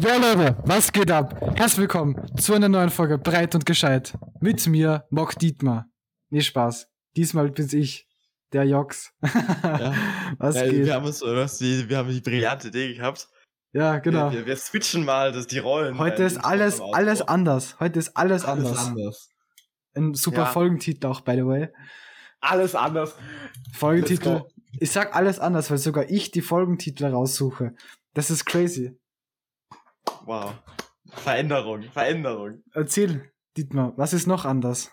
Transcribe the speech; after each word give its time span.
Ja, 0.00 0.16
Leute, 0.16 0.56
was 0.64 0.92
geht 0.92 1.10
ab? 1.10 1.40
Herzlich 1.56 1.78
willkommen 1.78 2.20
zu 2.36 2.52
einer 2.54 2.68
neuen 2.68 2.90
Folge 2.90 3.18
Breit 3.18 3.54
und 3.54 3.64
Gescheit. 3.64 4.12
Mit 4.40 4.66
mir, 4.66 5.04
Mock 5.10 5.38
Dietmar. 5.38 5.86
Nee, 6.28 6.40
Spaß. 6.42 6.88
Diesmal 7.16 7.50
bin's 7.50 7.72
ich, 7.72 8.06
der 8.52 8.64
Jox. 8.64 9.12
Ja. 9.22 9.94
was 10.38 10.56
Ja, 10.56 10.64
geht? 10.68 10.84
wir 10.86 10.94
haben 10.94 11.06
uns, 11.06 11.22
wir 11.22 11.96
haben 11.98 12.08
die 12.10 12.20
brillante 12.20 12.68
Idee 12.68 12.94
gehabt. 12.94 13.28
ja, 13.72 13.98
genau. 13.98 14.30
Wir, 14.30 14.40
wir, 14.40 14.46
wir 14.46 14.56
switchen 14.56 15.04
mal 15.04 15.32
das, 15.32 15.46
die 15.46 15.58
Rollen. 15.58 15.98
Heute 15.98 16.24
ist 16.24 16.38
alles, 16.38 16.80
alles 16.80 17.22
anders. 17.22 17.78
Heute 17.80 17.98
ist 17.98 18.16
alles, 18.16 18.44
alles 18.44 18.66
anders. 18.66 18.86
anders. 18.86 19.28
Ein 19.94 20.14
super 20.14 20.38
Ja. 20.38 20.46
Folgentitel 20.46 21.06
auch, 21.06 21.22
by 21.22 21.32
the 21.36 21.46
way. 21.46 21.68
Alles 22.40 22.74
anders. 22.74 23.14
Folgentitel. 23.72 24.42
Ich 24.78 24.90
sag 24.90 25.16
alles 25.16 25.38
anders, 25.38 25.70
weil 25.70 25.78
sogar 25.78 26.10
ich 26.10 26.30
die 26.32 26.42
Folgentitel 26.42 27.06
raussuche. 27.06 27.72
Das 28.12 28.30
ist 28.30 28.44
crazy. 28.44 28.98
Wow. 30.26 30.54
Veränderung, 31.08 31.82
Veränderung. 31.84 32.62
Erzähl, 32.72 33.30
Dietmar, 33.56 33.92
was 33.96 34.12
ist 34.12 34.26
noch 34.26 34.44
anders? 34.44 34.90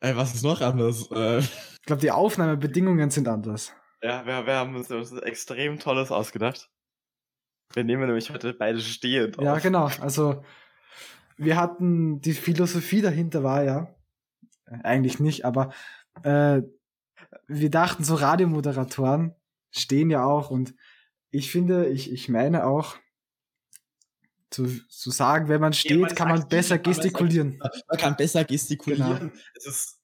Ey, 0.00 0.14
was 0.16 0.34
ist 0.34 0.44
noch 0.44 0.60
anders? 0.60 1.10
Äh, 1.10 1.38
Ich 1.38 1.82
glaube, 1.86 2.00
die 2.02 2.10
Aufnahmebedingungen 2.10 3.10
sind 3.10 3.26
anders. 3.28 3.72
ja, 4.02 4.24
wir, 4.26 4.46
wir 4.46 4.54
haben 4.56 4.76
uns 4.76 4.90
was 4.90 5.12
extrem 5.12 5.78
Tolles 5.78 6.10
ausgedacht. 6.10 6.70
Wir 7.72 7.84
nehmen 7.84 8.06
nämlich 8.06 8.30
heute 8.30 8.52
beide 8.54 8.78
stehend 8.80 9.38
Ja, 9.40 9.54
auf. 9.54 9.62
genau. 9.62 9.86
Also, 10.00 10.44
wir 11.36 11.56
hatten 11.56 12.20
die 12.20 12.34
Philosophie 12.34 13.00
dahinter 13.00 13.42
war 13.42 13.64
ja, 13.64 13.94
äh, 14.66 14.78
eigentlich 14.84 15.18
nicht, 15.18 15.44
aber 15.46 15.72
äh, 16.22 16.60
wir 17.48 17.70
dachten, 17.70 18.04
so 18.04 18.14
Radiomoderatoren 18.14 19.34
stehen 19.70 20.10
ja 20.10 20.24
auch 20.24 20.50
und 20.50 20.74
ich 21.30 21.50
finde, 21.50 21.88
ich, 21.88 22.12
ich 22.12 22.28
meine 22.28 22.64
auch, 22.66 22.96
zu, 24.50 24.66
zu 24.88 25.10
sagen, 25.10 25.48
wenn 25.48 25.60
man 25.60 25.72
steht, 25.72 25.98
man 26.00 26.14
kann 26.14 26.28
man 26.28 26.48
besser 26.48 26.74
nicht, 26.76 26.84
gestikulieren. 26.84 27.58
Man 27.58 27.98
kann 27.98 28.16
besser 28.16 28.44
gestikulieren. 28.44 29.18
Genau. 29.18 29.32
Es 29.54 29.66
ist. 29.66 30.00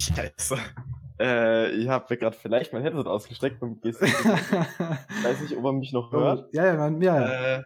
Scheiße. 0.00 0.58
Äh, 1.18 1.70
ich 1.72 1.88
habe 1.88 2.06
mir 2.10 2.16
gerade 2.18 2.36
vielleicht 2.36 2.72
mein 2.72 2.82
Headset 2.82 3.08
ausgesteckt 3.08 3.62
und 3.62 3.80
gestikuliert. 3.80 4.40
Ich 4.50 5.24
weiß 5.24 5.40
nicht, 5.40 5.56
ob 5.56 5.62
man 5.62 5.76
mich 5.78 5.92
noch 5.92 6.12
hört. 6.12 6.52
ja, 6.52 6.66
ja, 6.66 6.74
man, 6.74 7.00
ja, 7.00 7.20
ja, 7.20 7.56
Äh, 7.58 7.64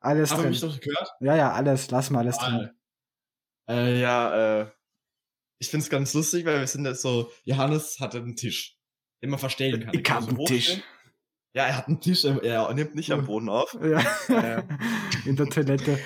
alles 0.00 0.30
haben 0.30 0.38
wir 0.38 0.42
drin. 0.44 0.50
mich 0.50 0.62
noch 0.62 0.80
gehört? 0.80 1.10
Ja, 1.20 1.36
ja, 1.36 1.52
alles, 1.52 1.90
lass 1.90 2.10
mal 2.10 2.20
alles 2.20 2.38
drin. 2.38 2.70
Äh, 3.68 4.00
ja, 4.00 4.60
äh, 4.62 4.70
ich 5.58 5.68
find's 5.70 5.90
ganz 5.90 6.12
lustig, 6.14 6.44
weil 6.44 6.60
wir 6.60 6.66
sind 6.66 6.84
jetzt 6.84 7.02
so, 7.02 7.30
Johannes 7.44 7.98
hatte 8.00 8.18
einen 8.18 8.36
Tisch, 8.36 8.76
den 9.22 9.30
man 9.30 9.38
verstellen 9.38 9.80
kann. 9.80 9.94
Ich 9.94 9.98
hab 10.10 10.22
kann 10.22 10.28
einen 10.28 10.44
Tisch. 10.46 10.68
hochstellen. 10.68 10.82
Ja, 11.56 11.64
er 11.68 11.76
hat 11.78 11.88
einen 11.88 12.02
Tisch, 12.02 12.22
er, 12.24 12.74
nimmt 12.74 12.94
nicht 12.94 13.10
am 13.12 13.24
Boden 13.24 13.48
auf. 13.48 13.72
Ja. 13.82 14.00
Äh. 14.28 14.62
In 15.24 15.36
der 15.36 15.46
Toilette. 15.48 15.98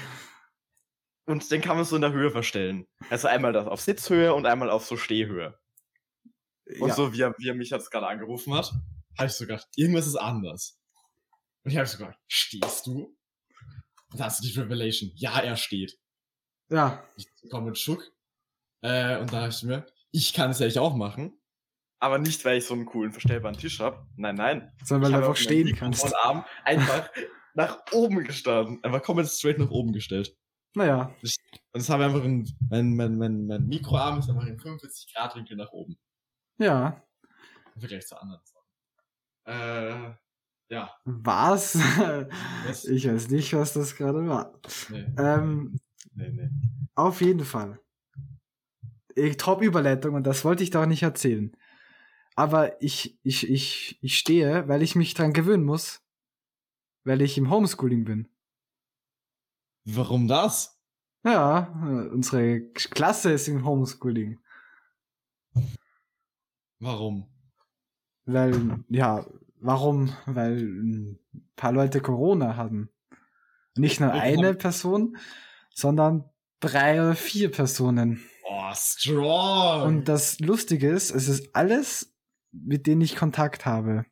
Und 1.26 1.50
den 1.50 1.60
kann 1.60 1.74
man 1.76 1.84
so 1.84 1.96
in 1.96 2.02
der 2.02 2.12
Höhe 2.12 2.30
verstellen. 2.30 2.86
Also 3.08 3.26
einmal 3.26 3.52
das 3.52 3.66
auf 3.66 3.80
Sitzhöhe 3.80 4.32
und 4.32 4.46
einmal 4.46 4.70
auf 4.70 4.84
so 4.86 4.96
Stehhöhe. 4.96 5.58
Und 6.80 6.88
Ja. 6.88 6.94
so, 6.94 7.12
wie 7.12 7.20
er, 7.22 7.34
wie 7.38 7.48
er 7.48 7.54
mich 7.54 7.70
jetzt 7.70 7.90
gerade 7.90 8.06
angerufen 8.06 8.54
hat, 8.54 8.72
habe 9.18 9.26
ich 9.26 9.32
so 9.32 9.44
gedacht, 9.44 9.66
irgendwas 9.74 10.06
ist 10.06 10.14
anders. 10.16 10.78
Und 11.64 11.72
ich 11.72 11.76
habe 11.76 11.86
so 11.86 11.98
gedacht, 11.98 12.18
stehst 12.28 12.86
du? 12.86 13.16
Und 14.12 14.20
da 14.20 14.26
hast 14.26 14.42
du 14.44 14.48
die 14.48 14.56
Revelation. 14.58 15.10
Ja, 15.16 15.40
er 15.40 15.56
steht. 15.56 15.98
ja, 16.68 17.04
Ich 17.16 17.26
komme 17.50 17.66
mit 17.70 17.78
Schuck. 17.78 18.04
Äh, 18.82 19.18
und 19.18 19.32
da 19.32 19.46
dachte 19.46 19.56
ich 19.56 19.62
mir, 19.64 19.84
ich 20.12 20.32
kann 20.32 20.50
es 20.52 20.60
ja 20.60 20.66
eigentlich 20.66 20.78
auch 20.78 20.94
machen. 20.94 21.39
Aber 22.00 22.18
nicht, 22.18 22.44
weil 22.44 22.58
ich 22.58 22.64
so 22.66 22.74
einen 22.74 22.86
coolen 22.86 23.12
verstellbaren 23.12 23.56
Tisch 23.56 23.78
habe. 23.80 24.06
Nein, 24.16 24.34
nein. 24.34 24.72
sondern 24.82 25.12
weil 25.12 25.20
du 25.20 25.26
einfach 25.26 25.36
stehen 25.40 25.76
kannst. 25.76 26.02
Mikrofonarm 26.04 26.44
einfach 26.64 27.10
nach 27.54 27.78
oben 27.92 28.24
gestanden. 28.24 28.82
Einfach 28.82 29.02
komplett 29.02 29.28
straight 29.28 29.58
nach 29.58 29.70
oben 29.70 29.92
gestellt. 29.92 30.34
Naja, 30.74 31.14
Und 31.22 31.30
das 31.72 31.90
habe 31.90 32.04
einfach 32.04 32.24
in, 32.24 32.48
mein, 32.70 32.94
mein, 32.96 33.18
mein, 33.18 33.46
mein 33.46 33.66
Mikroarm 33.66 34.20
ist 34.20 34.30
einfach 34.30 34.46
in 34.46 34.58
45 34.58 35.12
Grad 35.14 35.34
Winkel 35.36 35.56
nach 35.56 35.70
oben. 35.72 35.98
ja. 36.58 37.02
Im 37.74 37.80
Vergleich 37.80 38.06
zu 38.06 38.20
anderen 38.20 38.40
Sachen. 38.44 38.60
Äh, 39.46 40.14
ja. 40.74 40.94
Was? 41.04 41.76
Was? 42.66 42.84
Ich 42.84 43.06
weiß 43.08 43.30
nicht, 43.30 43.52
was 43.54 43.72
das 43.72 43.94
gerade 43.96 44.26
war. 44.26 44.58
Nee, 44.88 45.06
Ähm, 45.18 45.78
nee, 46.14 46.30
nee. 46.30 46.50
auf 46.94 47.20
jeden 47.20 47.44
Fall. 47.44 47.80
Ich, 49.16 49.36
Top-Überleitung 49.36 50.14
und 50.14 50.24
das 50.24 50.44
wollte 50.44 50.62
ich 50.62 50.70
doch 50.70 50.86
nicht 50.86 51.02
erzählen. 51.02 51.54
Aber 52.40 52.80
ich, 52.80 53.18
ich, 53.22 53.50
ich, 53.50 53.98
ich 54.00 54.16
stehe, 54.16 54.66
weil 54.66 54.80
ich 54.80 54.94
mich 54.94 55.12
dran 55.12 55.34
gewöhnen 55.34 55.62
muss, 55.62 56.00
weil 57.04 57.20
ich 57.20 57.36
im 57.36 57.50
Homeschooling 57.50 58.06
bin. 58.06 58.28
Warum 59.84 60.26
das? 60.26 60.80
Ja, 61.22 61.70
unsere 62.10 62.62
Klasse 62.72 63.32
ist 63.32 63.46
im 63.46 63.66
Homeschooling. 63.66 64.40
Warum? 66.78 67.26
Weil, 68.24 68.84
ja, 68.88 69.26
warum? 69.56 70.16
Weil 70.24 70.62
ein 70.62 71.18
paar 71.56 71.72
Leute 71.72 72.00
Corona 72.00 72.56
hatten. 72.56 72.88
Nicht 73.76 74.00
nur 74.00 74.12
eine 74.12 74.54
Person, 74.54 75.18
sondern 75.74 76.24
drei 76.58 77.02
oder 77.02 77.16
vier 77.16 77.50
Personen. 77.50 78.24
Oh, 78.48 78.72
strong! 78.74 79.82
Und 79.82 80.08
das 80.08 80.40
Lustige 80.40 80.88
ist, 80.88 81.10
es 81.10 81.28
ist 81.28 81.54
alles, 81.54 82.09
mit 82.52 82.86
denen 82.86 83.00
ich 83.02 83.16
Kontakt 83.16 83.66
habe. 83.66 84.04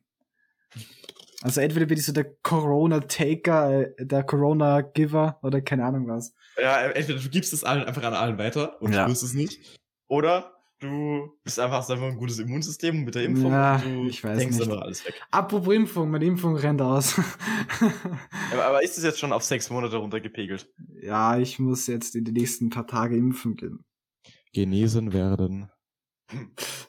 Also 1.41 1.61
entweder 1.61 1.85
bin 1.85 1.97
ich 1.97 2.05
so 2.05 2.11
der 2.11 2.25
Corona-Taker, 2.43 3.81
äh, 3.97 4.05
der 4.05 4.23
Corona-Giver 4.23 5.39
oder 5.41 5.61
keine 5.61 5.85
Ahnung 5.85 6.07
was. 6.07 6.33
Ja, 6.61 6.81
entweder 6.87 7.19
du 7.19 7.29
gibst 7.29 7.53
es 7.53 7.63
allen 7.63 7.83
einfach 7.85 8.03
an 8.03 8.13
allen 8.13 8.37
weiter 8.37 8.81
und 8.81 8.93
Ja. 8.93 9.03
spürst 9.03 9.23
es 9.23 9.33
nicht. 9.33 9.79
Oder 10.07 10.53
du 10.79 11.37
bist 11.43 11.59
einfach, 11.59 11.77
hast 11.77 11.91
einfach 11.91 12.07
ein 12.07 12.17
gutes 12.17 12.39
Immunsystem 12.39 13.03
mit 13.05 13.15
der 13.15 13.23
Impfung 13.23 13.51
Ja, 13.51 13.75
und 13.75 13.83
du 13.85 14.07
ich 14.09 14.21
weiß 14.23 14.37
denkst 14.37 14.57
nicht. 14.57 14.69
einfach 14.69 14.81
alles 14.81 15.05
weg. 15.05 15.13
Apropos 15.31 15.73
Impfung, 15.73 16.09
meine 16.11 16.25
Impfung 16.25 16.57
rennt 16.57 16.81
aus. 16.81 17.15
Aber, 18.51 18.65
aber 18.65 18.83
ist 18.83 18.97
es 18.97 19.03
jetzt 19.03 19.19
schon 19.19 19.31
auf 19.31 19.43
sechs 19.43 19.69
Monate 19.69 19.95
runtergepegelt? 19.97 20.67
ja, 21.01 21.37
ich 21.37 21.59
muss 21.59 21.87
jetzt 21.87 22.15
in 22.15 22.25
die 22.25 22.31
nächsten 22.33 22.69
paar 22.69 22.87
Tage 22.87 23.15
impfen 23.15 23.55
gehen. 23.55 23.85
Genesen 24.51 25.13
werden. 25.13 25.69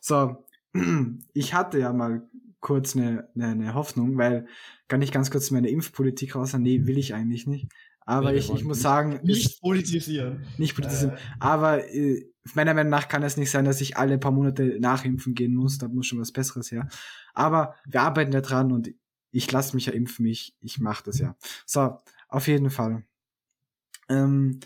So, 0.00 0.44
ich 1.32 1.54
hatte 1.54 1.78
ja 1.78 1.92
mal 1.92 2.28
kurz 2.60 2.94
eine, 2.96 3.28
eine, 3.34 3.46
eine 3.48 3.74
Hoffnung, 3.74 4.16
weil, 4.18 4.46
kann 4.88 5.02
ich 5.02 5.12
ganz 5.12 5.30
kurz 5.30 5.50
meine 5.50 5.68
Impfpolitik 5.70 6.34
raushauen? 6.34 6.62
Nee, 6.62 6.86
will 6.86 6.98
ich 6.98 7.14
eigentlich 7.14 7.46
nicht. 7.46 7.68
Aber 8.00 8.32
Nee, 8.32 8.38
ich, 8.38 8.52
ich 8.52 8.64
muss 8.64 8.78
nicht- 8.78 8.82
sagen, 8.82 9.12
ist 9.12 9.22
Nicht 9.24 9.60
politisieren. 9.60 10.44
nicht 10.58 10.74
politisieren. 10.74 11.12
Äh, 11.14 11.18
Aber 11.38 11.88
äh, 11.94 12.26
meiner 12.54 12.74
Meinung 12.74 12.90
nach 12.90 13.08
kann 13.08 13.22
es 13.22 13.36
nicht 13.36 13.50
sein, 13.50 13.64
dass 13.64 13.80
ich 13.80 13.96
alle 13.96 14.18
paar 14.18 14.32
Monate 14.32 14.78
nachimpfen 14.80 15.34
gehen 15.34 15.54
muss. 15.54 15.78
Da 15.78 15.86
muss 15.88 16.06
schon 16.06 16.18
was 16.20 16.32
Besseres 16.32 16.70
her. 16.72 16.88
Aber 17.34 17.76
wir 17.86 18.02
arbeiten 18.02 18.32
da 18.32 18.40
dran 18.40 18.72
und 18.72 18.90
ich 19.30 19.50
lasse 19.52 19.76
mich 19.76 19.86
ja 19.86 19.92
impfen. 19.92 20.26
Ich, 20.26 20.56
ich 20.60 20.80
mache 20.80 21.04
das 21.04 21.18
ja. 21.20 21.36
So, 21.66 21.98
auf 22.28 22.48
jeden 22.48 22.70
Fall. 22.70 23.04
Ähm, 24.08 24.58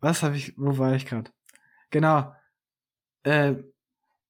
was 0.00 0.22
habe 0.22 0.36
ich, 0.36 0.58
wo 0.58 0.76
war 0.78 0.94
ich 0.96 1.06
gerade? 1.06 1.30
Genau. 1.90 2.32
Äh, 3.22 3.56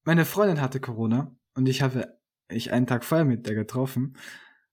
meine 0.09 0.25
Freundin 0.25 0.59
hatte 0.59 0.79
Corona 0.79 1.35
und 1.53 1.69
ich 1.69 1.83
habe 1.83 2.17
ich 2.49 2.71
einen 2.71 2.87
Tag 2.87 3.05
vorher 3.05 3.25
mit 3.25 3.45
der 3.45 3.53
getroffen 3.53 4.17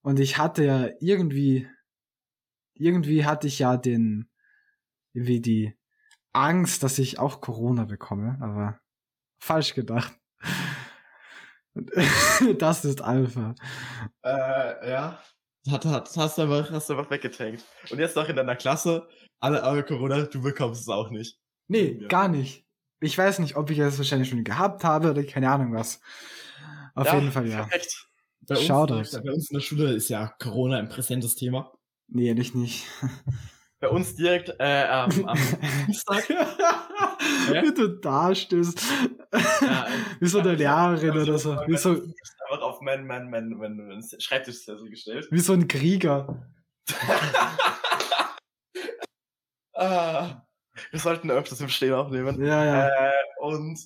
und 0.01 0.19
ich 0.19 0.39
hatte 0.39 0.65
ja 0.65 0.89
irgendwie 0.99 1.69
irgendwie 2.73 3.27
hatte 3.27 3.47
ich 3.47 3.59
ja 3.59 3.77
den 3.77 4.31
wie 5.13 5.43
die 5.43 5.77
Angst, 6.33 6.83
dass 6.83 6.99
ich 6.99 7.19
auch 7.19 7.43
Corona 7.43 7.85
bekomme, 7.85 8.39
aber 8.41 8.81
falsch 9.39 9.75
gedacht. 9.75 10.19
Das 12.59 12.87
ist 12.87 13.03
Alpha. 13.03 13.55
Äh, 14.23 14.91
ja. 14.91 15.21
Hat, 15.71 15.85
hat, 15.85 16.17
hast 16.17 16.39
du 16.39 16.43
einfach, 16.43 16.71
hast 16.71 16.89
du 16.89 16.97
einfach 16.97 17.11
weggetankt. 17.11 17.67
Und 17.91 17.99
jetzt 17.99 18.17
noch 18.17 18.27
in 18.31 18.37
deiner 18.37 18.57
Klasse, 18.57 19.07
alle 19.41 19.63
haben 19.63 19.85
Corona, 19.85 20.23
du 20.23 20.41
bekommst 20.41 20.81
es 20.81 20.89
auch 20.89 21.11
nicht. 21.11 21.39
Nee, 21.69 21.99
Ja. 22.01 22.09
gar 22.09 22.29
nicht. 22.29 22.66
Ich 23.01 23.17
weiß 23.17 23.39
nicht, 23.41 23.57
ob 23.57 23.71
ich 23.71 23.79
es 23.79 23.99
wahrscheinlich 23.99 24.29
schon 24.31 24.45
gehabt 24.45 24.85
habe 24.85 25.11
oder 25.11 25.23
keine 25.25 25.51
Ahnung 25.51 25.75
was. 25.75 26.01
Auf 26.95 27.13
jeden 27.13 27.31
Fall 27.33 27.47
ja. 27.47 27.65
Perfekt. 27.65 28.07
Bei 28.49 28.55
Bei 28.55 28.61
uns- 28.61 28.71
uns, 28.71 29.23
bei 29.23 29.31
uns 29.33 29.51
in 29.51 29.55
der 29.55 29.61
Schule 29.61 29.93
ist 29.93 30.09
ja 30.09 30.29
Corona 30.41 30.79
ein 30.79 30.89
präsentes 30.89 31.35
Thema. 31.35 31.73
Nee, 32.09 32.29
ehrlich 32.29 32.55
nicht. 32.55 32.87
Bei 33.81 33.89
uns 33.89 34.15
direkt 34.15 34.55
äh, 34.59 34.85
am, 34.85 35.11
am 35.29 35.39
Dienstag. 35.87 36.27
Wie 36.31 37.75
du 37.75 37.89
dastehst. 38.01 38.81
Ja, 39.61 39.87
Wie 40.21 40.27
so 40.29 40.39
eine 40.39 40.55
Lehrerin 40.55 41.11
oder 41.11 41.39
so. 41.39 41.57
Wie 41.67 41.77
so, 41.77 41.91
einfach 41.91 42.63
auf 42.63 42.81
meinen 42.81 43.07
mein, 43.07 43.29
mein, 43.29 43.51
mein, 43.51 43.77
mein 43.77 44.03
Schreibtischsessel 44.19 44.89
gestellt. 44.89 45.27
wie 45.31 45.41
so 45.41 45.53
ein 45.53 45.69
Krieger. 45.69 46.47
ah, 49.75 50.46
wir 50.91 51.01
sollten 51.01 51.31
öfters 51.31 51.61
im 51.61 51.69
Stehen 51.69 51.95
aufnehmen. 51.95 52.45
Ja, 52.45 52.65
ja. 52.65 52.89
Äh, 52.89 53.13
und 53.41 53.79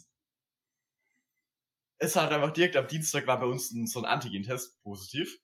es 1.98 2.16
hat 2.16 2.32
einfach 2.32 2.52
direkt 2.52 2.76
am 2.76 2.86
Dienstag 2.86 3.26
war 3.26 3.38
bei 3.38 3.46
uns 3.46 3.70
ein, 3.72 3.86
so 3.86 4.00
ein 4.00 4.06
Antigen-Test 4.06 4.82
positiv. 4.82 5.38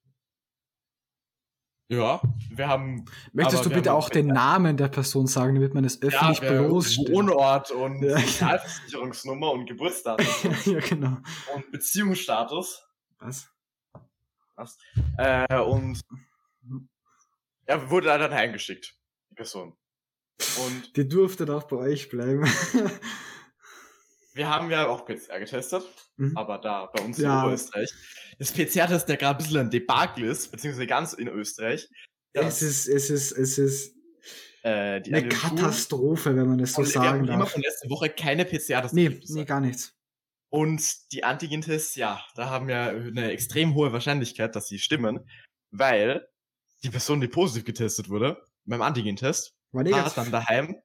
Ja, 1.88 2.20
wir 2.50 2.66
haben. 2.66 3.04
Möchtest 3.32 3.64
du 3.64 3.70
bitte 3.70 3.92
auch 3.92 4.08
den 4.08 4.26
Namen 4.26 4.76
der 4.76 4.88
Person 4.88 5.28
sagen, 5.28 5.54
damit 5.54 5.72
man 5.72 5.84
es 5.84 6.02
öffentlich 6.02 6.40
ja, 6.40 6.62
bloßstellt? 6.62 7.12
Wohnort 7.12 7.70
und 7.70 8.02
Ja. 8.02 8.18
Sozialversicherungsnummer 8.18 9.52
und 9.52 9.66
Geburtsdatum 9.66 10.26
ja, 10.64 10.80
genau. 10.80 11.18
und 11.54 11.70
Beziehungsstatus. 11.70 12.82
Was? 13.20 13.48
Äh, 15.18 15.60
und 15.60 16.00
er 17.66 17.90
wurde 17.90 18.06
dann 18.06 18.32
heimgeschickt, 18.32 18.96
die 19.30 19.34
Person. 19.34 19.76
Und 20.58 20.96
Die 20.96 21.08
durfte 21.08 21.46
doch 21.46 21.64
bei 21.64 21.76
euch 21.76 22.08
bleiben. 22.08 22.44
wir 24.34 24.48
haben 24.50 24.70
ja 24.70 24.86
auch 24.88 25.04
PCR 25.06 25.38
getestet, 25.38 25.82
Mhm. 26.18 26.36
aber 26.36 26.58
da 26.58 26.86
bei 26.86 27.02
uns 27.04 27.18
Ja. 27.18 27.38
in 27.40 27.44
Oberösterreich. 27.46 27.90
Das 28.38 28.52
PCR-Test, 28.52 29.08
der 29.08 29.16
gerade 29.16 29.38
ein 29.38 29.42
bisschen 29.42 29.60
ein 29.60 29.70
Debakel 29.70 30.24
ist, 30.24 30.50
beziehungsweise 30.50 30.86
ganz 30.86 31.12
in 31.14 31.28
Österreich. 31.28 31.88
es 32.32 32.60
ist, 32.62 32.86
es 32.86 33.08
ist, 33.10 33.32
es 33.32 33.58
ist 33.58 33.96
äh, 34.62 34.68
eine 34.68 35.04
Schulen- 35.04 35.28
Katastrophe, 35.30 36.36
wenn 36.36 36.48
man 36.48 36.58
das 36.58 36.72
so 36.74 36.82
Und 36.82 36.92
wir 36.94 37.00
haben 37.00 37.06
sagen 37.18 37.28
immer 37.28 37.38
darf. 37.38 37.52
von 37.52 37.62
letzter 37.62 37.88
Woche 37.88 38.10
keine 38.10 38.44
PCR-Tests 38.44 38.92
Nee, 38.94 39.20
nee, 39.28 39.44
gar 39.44 39.60
nichts. 39.60 39.94
Und 40.50 41.12
die 41.12 41.24
Antigen-Tests, 41.24 41.94
ja, 41.96 42.22
da 42.34 42.50
haben 42.50 42.68
wir 42.68 42.76
eine 42.80 43.30
extrem 43.30 43.74
hohe 43.74 43.92
Wahrscheinlichkeit, 43.92 44.54
dass 44.56 44.68
sie 44.68 44.78
stimmen, 44.78 45.28
weil 45.70 46.28
die 46.82 46.90
Person, 46.90 47.20
die 47.20 47.28
positiv 47.28 47.64
getestet 47.64 48.08
wurde, 48.10 48.42
beim 48.64 48.82
Antigen-Test, 48.82 49.55
War 49.72 50.04
hat 50.04 50.16
dann 50.16 50.30
daheim 50.30 50.76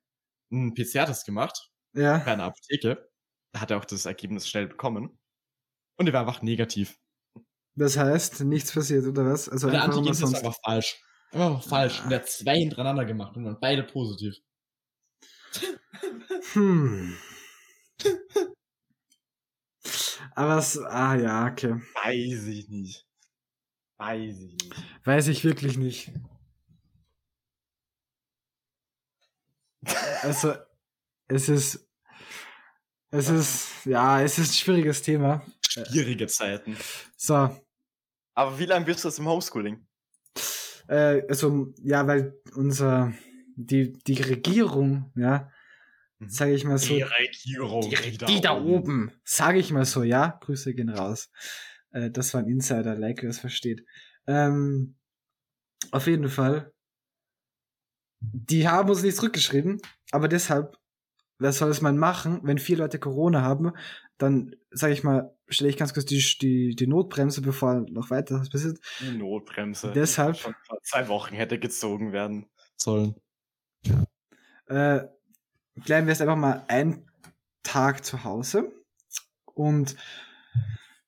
einen 0.51 0.73
PCR-Test 0.73 1.25
gemacht, 1.25 1.71
Ja, 1.93 2.17
bei 2.19 2.33
einer 2.33 2.45
Apotheke. 2.45 3.09
Da 3.53 3.61
hat 3.61 3.71
er 3.71 3.77
auch 3.77 3.85
das 3.85 4.05
Ergebnis 4.05 4.47
schnell 4.47 4.67
bekommen. 4.67 5.19
Und 5.97 6.07
er 6.07 6.13
war 6.13 6.21
einfach 6.21 6.41
negativ. 6.41 6.97
das 7.75 7.97
heißt, 7.97 8.41
nichts 8.41 8.73
passiert, 8.73 9.05
oder 9.05 9.25
was? 9.25 9.47
Also 9.49 9.69
der 9.69 9.83
Antigen-Test 9.83 10.23
ist 10.23 10.35
einfach 10.35 10.57
falsch. 10.63 11.01
Einfach 11.31 11.63
falsch. 11.63 12.03
Und 12.03 12.11
er 12.11 12.19
hat 12.19 12.29
zwei 12.29 12.57
hintereinander 12.57 13.05
gemacht 13.05 13.35
und 13.37 13.45
dann 13.45 13.59
beide 13.59 13.83
positiv. 13.83 14.35
Hm. 16.53 17.15
Aber 20.35 20.57
es, 20.57 20.77
ah 20.77 21.15
ja, 21.15 21.47
okay. 21.47 21.81
Weiß 22.03 22.47
ich 22.47 22.69
nicht. 22.69 23.05
Weiß 23.97 24.39
ich 24.39 24.53
nicht. 24.53 25.05
Weiß 25.05 25.27
ich 25.27 25.43
wirklich 25.43 25.77
nicht. 25.77 26.11
Also, 30.21 30.55
es 31.27 31.49
ist, 31.49 31.87
es 33.09 33.29
ist, 33.29 33.85
ja, 33.85 34.21
es 34.21 34.37
ist 34.37 34.51
ein 34.51 34.53
schwieriges 34.53 35.01
Thema. 35.01 35.45
Schwierige 35.67 36.27
Zeiten. 36.27 36.77
So, 37.17 37.57
Aber 38.33 38.59
wie 38.59 38.65
lange 38.65 38.85
bist 38.85 39.03
du 39.03 39.07
jetzt 39.07 39.19
im 39.19 39.27
Homeschooling? 39.27 39.85
äh, 40.87 41.21
also, 41.27 41.73
ja, 41.81 42.05
weil 42.07 42.39
unser, 42.55 43.13
die, 43.55 43.93
die 43.93 44.21
Regierung, 44.21 45.11
ja, 45.15 45.49
Mhm. 46.19 46.29
sage 46.29 46.53
ich 46.53 46.65
mal 46.65 46.77
so, 46.77 46.93
Regierung. 46.93 47.89
die, 47.89 48.17
die 48.27 48.41
da 48.41 48.61
oben, 48.61 49.11
sage 49.23 49.57
ich 49.57 49.71
mal 49.71 49.85
so, 49.85 50.03
ja, 50.03 50.37
Grüße 50.41 50.75
gehen 50.75 50.89
raus. 50.89 51.31
Äh, 51.91 52.11
das 52.11 52.35
war 52.35 52.41
ein 52.41 52.47
Insider, 52.47 52.95
like, 52.95 53.23
wer 53.23 53.31
es 53.31 53.39
versteht. 53.39 53.83
Ähm, 54.27 54.97
auf 55.89 56.05
jeden 56.05 56.29
Fall, 56.29 56.71
die 58.21 58.67
haben 58.67 58.89
uns 58.89 59.03
nicht 59.03 59.17
zurückgeschrieben, 59.17 59.81
aber 60.11 60.27
deshalb, 60.27 60.77
wer 61.39 61.51
soll 61.51 61.69
es 61.71 61.81
mal 61.81 61.93
machen, 61.93 62.39
wenn 62.43 62.59
vier 62.59 62.77
Leute 62.77 62.99
Corona 62.99 63.41
haben, 63.41 63.71
dann, 64.17 64.55
sage 64.69 64.93
ich 64.93 65.03
mal, 65.03 65.35
stelle 65.47 65.69
ich 65.71 65.77
ganz 65.77 65.93
kurz 65.93 66.05
die, 66.05 66.23
die, 66.39 66.75
die 66.75 66.87
Notbremse, 66.87 67.41
bevor 67.41 67.81
noch 67.89 68.09
weiter 68.11 68.39
was 68.39 68.49
passiert. 68.49 68.79
Die 68.99 69.17
Notbremse. 69.17 69.91
Deshalb- 69.91 70.37
Schon 70.37 70.55
vor 70.67 70.77
zwei 70.83 71.07
Wochen 71.07 71.33
hätte 71.35 71.57
gezogen 71.59 72.13
werden 72.13 72.45
sollen. 72.77 73.15
äh, 74.67 75.01
bleiben 75.75 76.05
wir 76.07 76.13
jetzt 76.13 76.21
einfach 76.21 76.35
mal 76.35 76.63
einen 76.67 77.09
Tag 77.63 78.05
zu 78.05 78.23
Hause. 78.23 78.71
Und 79.45 79.95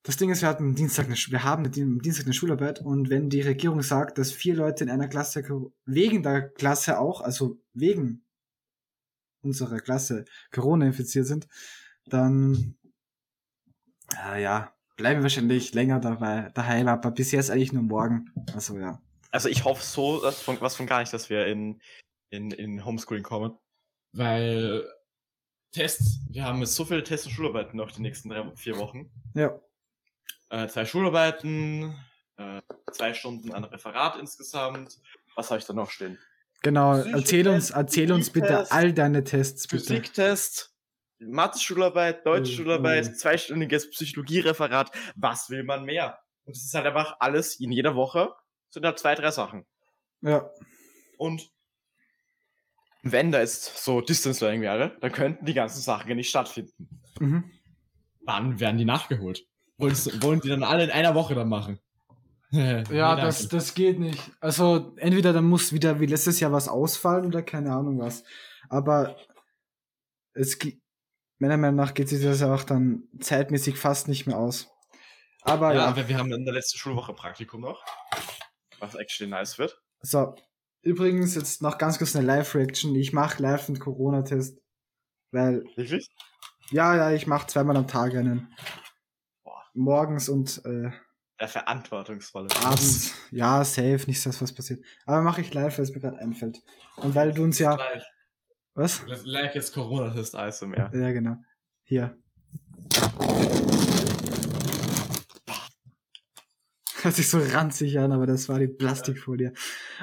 das 0.04 0.18
Ding 0.18 0.30
ist, 0.30 0.42
wir 0.42 0.48
hatten 0.50 0.74
Dienstag 0.74 1.06
eine, 1.06 1.16
wir 1.16 1.44
haben 1.44 1.64
am 1.64 2.02
Dienstag 2.02 2.26
eine 2.26 2.34
Schularbeit 2.34 2.80
und 2.80 3.08
wenn 3.08 3.30
die 3.30 3.40
Regierung 3.40 3.82
sagt, 3.82 4.18
dass 4.18 4.32
vier 4.32 4.54
Leute 4.54 4.84
in 4.84 4.90
einer 4.90 5.08
Klasse 5.08 5.42
wegen 5.86 6.22
der 6.22 6.50
Klasse 6.50 7.00
auch, 7.00 7.22
also 7.22 7.58
wegen 7.72 8.22
unserer 9.42 9.80
Klasse 9.80 10.26
Corona 10.52 10.86
infiziert 10.86 11.26
sind, 11.26 11.48
dann 12.04 12.76
äh, 14.26 14.42
ja, 14.42 14.74
bleiben 14.96 15.20
wir 15.20 15.24
wahrscheinlich 15.24 15.72
länger 15.72 16.00
dabei 16.00 16.50
daheim, 16.54 16.86
aber 16.86 17.10
bis 17.10 17.32
jetzt 17.32 17.50
eigentlich 17.50 17.72
nur 17.72 17.82
morgen. 17.82 18.30
Also 18.52 18.78
ja. 18.78 19.00
Also 19.30 19.48
ich 19.48 19.64
hoffe 19.64 19.82
so, 19.82 20.20
dass 20.20 20.42
von, 20.42 20.60
was 20.60 20.76
von 20.76 20.86
gar 20.86 21.00
nicht, 21.00 21.14
dass 21.14 21.30
wir 21.30 21.46
in, 21.46 21.80
in, 22.28 22.50
in 22.50 22.84
Homeschooling 22.84 23.24
kommen. 23.24 23.56
Weil 24.12 24.86
Tests, 25.72 26.20
wir 26.28 26.44
haben 26.44 26.60
jetzt 26.60 26.74
so 26.74 26.84
viele 26.84 27.02
Tests 27.02 27.26
und 27.26 27.32
Schularbeiten 27.32 27.78
noch 27.78 27.90
die 27.90 28.02
nächsten 28.02 28.28
drei, 28.28 28.54
vier 28.54 28.76
Wochen. 28.76 29.10
Ja. 29.34 29.58
Äh, 30.50 30.68
zwei 30.68 30.84
Schularbeiten, 30.84 31.96
äh, 32.36 32.60
zwei 32.92 33.14
Stunden 33.14 33.52
an 33.52 33.64
Referat 33.64 34.16
insgesamt. 34.16 34.98
Was 35.36 35.50
habe 35.50 35.58
ich 35.58 35.66
da 35.66 35.72
noch 35.72 35.90
stehen? 35.90 36.18
Genau, 36.62 36.96
erzähl 36.96 37.48
uns, 37.48 37.70
erzähl 37.70 38.10
uns 38.12 38.30
bitte 38.30 38.70
all 38.70 38.92
deine 38.92 39.24
Tests, 39.24 39.66
bitte. 39.66 39.84
Physiktest, 39.84 40.74
Mathe-Schularbeit, 41.18 42.24
Deutsch-Schularbeit, 42.24 43.06
Mhm. 43.06 43.14
zweistündiges 43.14 43.90
Psychologiereferat. 43.90 44.90
Was 45.16 45.50
will 45.50 45.64
man 45.64 45.84
mehr? 45.84 46.18
Und 46.44 46.56
es 46.56 46.64
ist 46.64 46.74
halt 46.74 46.86
einfach 46.86 47.16
alles 47.20 47.60
in 47.60 47.72
jeder 47.72 47.94
Woche 47.96 48.34
sind 48.70 48.84
halt 48.84 48.98
zwei, 48.98 49.14
drei 49.14 49.30
Sachen. 49.30 49.64
Ja. 50.20 50.50
Und 51.16 51.50
wenn 53.02 53.30
da 53.30 53.40
jetzt 53.40 53.84
so 53.84 54.00
Distance 54.00 54.44
Learning 54.44 54.62
wäre, 54.62 54.96
dann 55.00 55.12
könnten 55.12 55.44
die 55.44 55.54
ganzen 55.54 55.80
Sachen 55.80 56.08
ja 56.08 56.14
nicht 56.14 56.28
stattfinden. 56.28 56.88
Mhm. 57.20 57.50
Wann 58.22 58.58
werden 58.58 58.78
die 58.78 58.84
nachgeholt? 58.84 59.46
Wollen, 59.76 59.94
wollen 60.22 60.40
die 60.40 60.48
dann 60.48 60.62
alle 60.62 60.84
in 60.84 60.90
einer 60.90 61.14
Woche 61.14 61.34
dann 61.34 61.48
machen? 61.48 61.78
Ja, 62.54 63.16
das, 63.16 63.48
das 63.48 63.74
geht 63.74 63.98
nicht. 63.98 64.30
Also 64.38 64.94
entweder 64.98 65.32
dann 65.32 65.44
muss 65.44 65.72
wieder 65.72 65.98
wie 65.98 66.06
letztes 66.06 66.38
Jahr 66.38 66.52
was 66.52 66.68
ausfallen 66.68 67.26
oder 67.26 67.42
keine 67.42 67.72
Ahnung 67.72 67.98
was. 67.98 68.22
Aber 68.68 69.16
es 70.34 70.56
meiner 71.38 71.56
Meinung 71.56 71.74
nach 71.76 71.94
geht 71.94 72.08
sich 72.08 72.22
das 72.22 72.40
ja 72.40 72.54
auch 72.54 72.62
dann 72.62 73.08
zeitmäßig 73.18 73.76
fast 73.76 74.06
nicht 74.06 74.26
mehr 74.26 74.38
aus. 74.38 74.68
Aber 75.42 75.72
ja, 75.74 75.80
ja, 75.80 75.86
aber 75.86 76.08
wir 76.08 76.16
haben 76.16 76.32
in 76.32 76.44
der 76.44 76.54
letzten 76.54 76.78
Schulwoche 76.78 77.12
Praktikum 77.12 77.60
noch. 77.60 77.84
Was 78.78 78.94
actually 78.94 79.30
nice 79.30 79.58
wird. 79.58 79.76
so. 80.00 80.34
Übrigens 80.82 81.34
jetzt 81.34 81.62
noch 81.62 81.78
ganz 81.78 81.96
kurz 81.96 82.14
eine 82.14 82.26
Live-Reaction. 82.26 82.94
Ich 82.94 83.14
mache 83.14 83.42
live 83.42 83.68
einen 83.68 83.78
Corona-Test. 83.78 84.58
Weil, 85.32 85.64
Wirklich? 85.76 86.10
ja, 86.70 86.94
ja, 86.94 87.10
ich 87.10 87.26
mache 87.26 87.46
zweimal 87.46 87.78
am 87.78 87.88
Tag 87.88 88.14
einen. 88.14 88.54
Morgens 89.74 90.28
und 90.28 90.64
äh, 90.64 90.90
Der 91.40 91.48
verantwortungsvolle. 91.48 92.48
abends. 92.64 93.12
Ja, 93.32 93.64
safe, 93.64 94.04
nicht, 94.06 94.24
dass 94.24 94.40
was 94.40 94.54
passiert. 94.54 94.84
Aber 95.04 95.20
mache 95.22 95.40
ich 95.40 95.52
live, 95.52 95.76
weil 95.76 95.84
es 95.84 95.92
mir 95.92 96.00
gerade 96.00 96.18
einfällt. 96.18 96.62
Und 96.96 97.14
weil 97.14 97.32
du 97.32 97.42
uns 97.42 97.58
ja. 97.58 97.74
Live. 97.74 98.04
Was? 98.74 99.02
Live 99.24 99.54
jetzt 99.54 99.74
Corona-Test 99.74 100.36
ASMR. 100.36 100.90
Ja, 100.94 101.12
genau. 101.12 101.36
Hier. 101.82 102.16
Hört 107.02 107.14
sich 107.16 107.28
so 107.28 107.38
ranzig 107.38 107.98
an, 107.98 108.12
aber 108.12 108.26
das 108.26 108.48
war 108.48 108.58
die 108.58 108.68
Plastikfolie. 108.68 109.52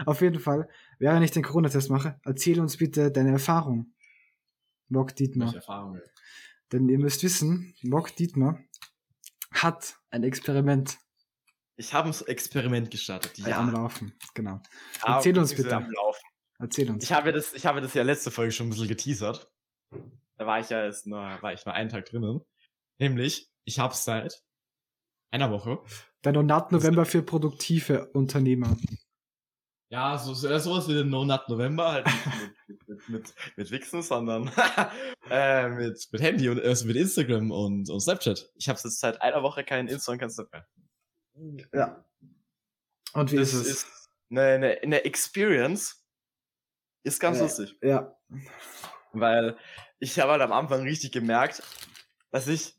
Auf 0.05 0.21
jeden 0.21 0.39
Fall, 0.39 0.69
während 0.99 1.23
ich 1.23 1.31
den 1.31 1.43
Corona-Test 1.43 1.89
mache, 1.89 2.19
erzähl 2.23 2.59
uns 2.59 2.77
bitte 2.77 3.11
deine 3.11 3.31
Erfahrung. 3.31 3.93
Mock 4.89 5.15
Dietmar. 5.15 5.47
Welche 5.47 5.57
Erfahrungen? 5.59 6.01
Denn 6.71 6.89
ihr 6.89 6.99
müsst 6.99 7.23
wissen, 7.23 7.73
Mock 7.81 8.15
Dietmar 8.15 8.59
hat 9.63 9.99
ein 10.09 10.23
Experiment 10.23 10.97
Ich 11.77 11.93
habe 11.93 12.09
ein 12.09 12.27
Experiment 12.27 12.91
gestartet. 12.91 13.37
ja. 13.37 13.57
am 13.59 13.71
Laufen. 13.71 14.13
Genau. 14.33 14.61
Erzähl 15.05 15.37
uns 15.37 15.51
beziehungsweise 15.51 15.63
bitte. 15.63 15.75
Am 15.75 15.91
Laufen. 15.91 16.25
Erzähl 16.59 16.89
uns. 16.91 17.03
Ich 17.03 17.11
habe 17.13 17.31
das, 17.31 17.53
ich 17.53 17.65
habe 17.65 17.81
das 17.81 17.93
ja 17.93 18.03
letzte 18.03 18.31
Folge 18.31 18.51
schon 18.51 18.67
ein 18.67 18.69
bisschen 18.71 18.87
geteasert. 18.87 19.51
Da 20.37 20.45
war 20.45 20.59
ich 20.59 20.69
ja 20.69 20.83
erst 20.83 21.07
nur, 21.07 21.19
war 21.19 21.53
ich 21.53 21.65
nur 21.65 21.73
einen 21.73 21.89
Tag 21.89 22.05
drinnen. 22.05 22.41
Nämlich, 22.99 23.49
ich 23.63 23.79
habe 23.79 23.95
seit 23.95 24.43
einer 25.31 25.51
Woche. 25.51 25.79
Der 26.23 26.33
Donat 26.33 26.71
November 26.71 27.05
für 27.05 27.23
produktive 27.23 28.09
Unternehmer. 28.13 28.77
Ja, 29.91 30.17
so, 30.17 30.33
so 30.33 30.57
sowas 30.57 30.87
wie 30.87 30.93
den 30.93 31.09
No 31.09 31.25
Nut 31.25 31.49
November, 31.49 31.91
halt 31.91 32.05
nicht 32.05 32.25
mit, 32.69 32.87
mit, 32.87 33.09
mit, 33.09 33.33
mit 33.57 33.71
Wichsen, 33.71 34.01
sondern 34.01 34.49
äh, 35.29 35.67
mit, 35.67 36.07
mit 36.11 36.21
Handy 36.21 36.47
und 36.47 36.59
äh, 36.59 36.75
mit 36.85 36.95
Instagram 36.95 37.51
und, 37.51 37.89
und 37.89 37.99
Snapchat. 37.99 38.49
Ich 38.55 38.69
habe 38.69 38.79
jetzt 38.81 38.99
seit 39.01 39.21
einer 39.21 39.43
Woche 39.43 39.65
keinen 39.65 39.89
Insta 39.89 40.13
und 40.13 40.19
kein 40.19 40.29
Snap 40.29 40.49
mehr. 40.53 41.67
Ja. 41.73 42.05
Und 43.13 43.31
wie 43.33 43.35
Das 43.35 43.53
ist 43.53 43.61
es? 43.65 43.67
ist 43.83 44.09
eine, 44.29 44.41
eine, 44.41 44.79
eine 44.81 45.03
Experience. 45.03 46.05
Ist 47.03 47.19
ganz 47.19 47.39
Äh, 47.39 47.41
lustig. 47.41 47.77
ja. 47.81 48.15
Weil 49.11 49.57
ich 49.99 50.17
habe 50.21 50.31
halt 50.31 50.41
am 50.41 50.53
Anfang 50.53 50.83
richtig 50.83 51.11
gemerkt, 51.11 51.63
dass 52.31 52.47
ich 52.47 52.75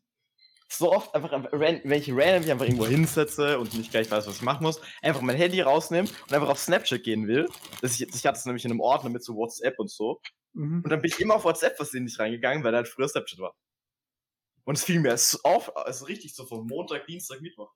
so 0.76 0.92
oft 0.92 1.14
einfach, 1.14 1.30
wenn 1.52 1.92
ich 1.92 2.10
random 2.10 2.42
mich 2.42 2.50
einfach 2.50 2.64
irgendwo 2.64 2.86
hinsetze 2.86 3.58
und 3.58 3.74
nicht 3.74 3.90
gleich 3.90 4.10
weiß, 4.10 4.26
was 4.26 4.36
ich 4.36 4.42
machen 4.42 4.64
muss, 4.64 4.80
einfach 5.02 5.20
mein 5.20 5.36
Handy 5.36 5.60
rausnehmen 5.60 6.10
und 6.10 6.32
einfach 6.32 6.48
auf 6.48 6.58
Snapchat 6.58 7.02
gehen 7.02 7.26
will. 7.26 7.48
Das 7.80 8.00
ich, 8.00 8.08
ich 8.08 8.26
hatte 8.26 8.38
es 8.38 8.46
nämlich 8.46 8.64
in 8.64 8.70
einem 8.70 8.80
Ordner 8.80 9.10
mit 9.10 9.22
so 9.24 9.34
WhatsApp 9.36 9.78
und 9.78 9.90
so. 9.90 10.20
Mhm. 10.54 10.82
Und 10.82 10.90
dann 10.90 11.00
bin 11.00 11.10
ich 11.10 11.20
immer 11.20 11.36
auf 11.36 11.44
WhatsApp 11.44 11.76
versehentlich 11.76 12.18
reingegangen, 12.18 12.64
weil 12.64 12.72
da 12.72 12.78
halt 12.78 12.88
früher 12.88 13.08
Snapchat 13.08 13.38
war. 13.38 13.54
Und 14.64 14.78
es 14.78 14.84
fiel 14.84 15.00
mir 15.00 15.16
so 15.16 15.38
auf, 15.42 15.76
also 15.76 16.04
richtig 16.04 16.34
so 16.34 16.46
von 16.46 16.66
Montag, 16.66 17.06
Dienstag, 17.06 17.40
Mittwoch, 17.40 17.72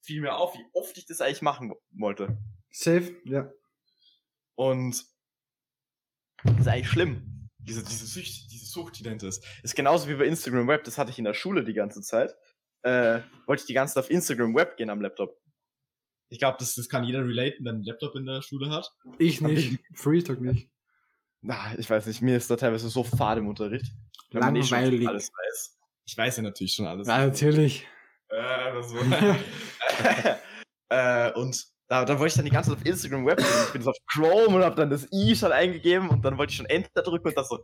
fiel 0.00 0.20
mir 0.20 0.36
auf, 0.36 0.54
wie 0.54 0.64
oft 0.72 0.96
ich 0.96 1.06
das 1.06 1.20
eigentlich 1.20 1.42
machen 1.42 1.70
wo- 1.70 1.80
wollte. 1.92 2.38
Safe, 2.70 3.16
ja. 3.24 3.50
Und 4.54 5.04
das 6.44 6.58
ist 6.60 6.68
eigentlich 6.68 6.88
schlimm. 6.88 7.33
Diese, 7.66 7.82
diese, 7.82 8.06
Sucht, 8.06 8.52
diese 8.52 8.66
Sucht, 8.66 8.98
die 8.98 9.02
dahinter 9.02 9.28
ist. 9.28 9.44
Ist 9.62 9.74
genauso 9.74 10.08
wie 10.08 10.14
bei 10.14 10.26
Instagram 10.26 10.68
Web, 10.68 10.84
das 10.84 10.98
hatte 10.98 11.10
ich 11.10 11.18
in 11.18 11.24
der 11.24 11.34
Schule 11.34 11.64
die 11.64 11.72
ganze 11.72 12.02
Zeit. 12.02 12.34
Äh, 12.82 13.20
wollte 13.46 13.62
ich 13.62 13.66
die 13.66 13.74
ganze 13.74 13.94
Zeit 13.94 14.04
auf 14.04 14.10
Instagram 14.10 14.54
Web 14.54 14.76
gehen 14.76 14.90
am 14.90 15.00
Laptop. 15.00 15.40
Ich 16.28 16.38
glaube, 16.38 16.56
das, 16.58 16.74
das 16.74 16.88
kann 16.88 17.04
jeder 17.04 17.24
relaten, 17.24 17.64
der 17.64 17.74
einen 17.74 17.84
Laptop 17.84 18.14
in 18.16 18.26
der 18.26 18.42
Schule 18.42 18.70
hat. 18.70 18.90
Ich 19.18 19.40
nicht. 19.40 19.78
Free 19.94 20.22
Talk 20.22 20.40
nicht. 20.40 20.68
Na, 21.40 21.74
ich 21.78 21.88
weiß 21.88 22.06
nicht, 22.06 22.22
mir 22.22 22.36
ist 22.36 22.50
da 22.50 22.56
teilweise 22.56 22.88
so 22.88 23.04
fad 23.04 23.38
im 23.38 23.48
Unterricht. 23.48 23.92
wenn 24.30 24.40
Langweilig. 24.40 25.06
alles 25.06 25.30
weiß. 25.30 25.78
Ich 26.06 26.16
weiß 26.16 26.36
ja 26.38 26.42
natürlich 26.42 26.74
schon 26.74 26.86
alles. 26.86 27.06
Ja, 27.06 27.26
natürlich. 27.26 27.86
Äh, 28.28 28.72
äh, 30.88 31.32
und 31.32 31.73
da, 31.88 32.04
da 32.04 32.18
wollte 32.18 32.28
ich 32.32 32.34
dann 32.34 32.44
die 32.44 32.50
ganze 32.50 32.70
Zeit 32.70 32.78
auf 32.80 32.86
Instagram 32.86 33.26
Web 33.26 33.38
gehen. 33.38 33.46
Ich 33.66 33.72
bin 33.72 33.82
so 33.82 33.90
auf 33.90 33.96
Chrome 34.06 34.56
und 34.56 34.64
hab 34.64 34.76
dann 34.76 34.90
das 34.90 35.06
i 35.12 35.36
schon 35.36 35.52
eingegeben 35.52 36.08
und 36.08 36.24
dann 36.24 36.38
wollte 36.38 36.50
ich 36.52 36.56
schon 36.56 36.66
Enter 36.66 37.02
drücken 37.02 37.28
und 37.28 37.36
das 37.36 37.48
so, 37.48 37.62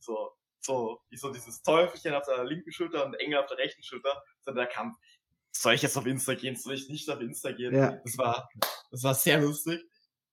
so, 0.00 0.32
so, 0.60 1.00
wie 1.10 1.16
so 1.16 1.32
dieses 1.32 1.62
Teufelchen 1.62 2.14
auf 2.14 2.24
der 2.24 2.44
linken 2.44 2.72
Schulter 2.72 3.04
und 3.04 3.14
Engel 3.14 3.38
auf 3.38 3.46
der 3.46 3.58
rechten 3.58 3.82
Schulter. 3.82 4.22
So 4.42 4.52
der 4.52 4.66
Kampf. 4.66 4.96
Soll 5.52 5.74
ich 5.74 5.82
jetzt 5.82 5.96
auf 5.96 6.06
Insta 6.06 6.34
gehen? 6.34 6.56
Soll 6.56 6.74
ich 6.74 6.88
nicht 6.88 7.08
auf 7.10 7.20
Insta 7.20 7.52
gehen? 7.52 7.74
Ja. 7.74 7.92
Das 8.04 8.18
war, 8.18 8.48
das 8.90 9.02
war 9.02 9.14
sehr 9.14 9.40
lustig. 9.40 9.80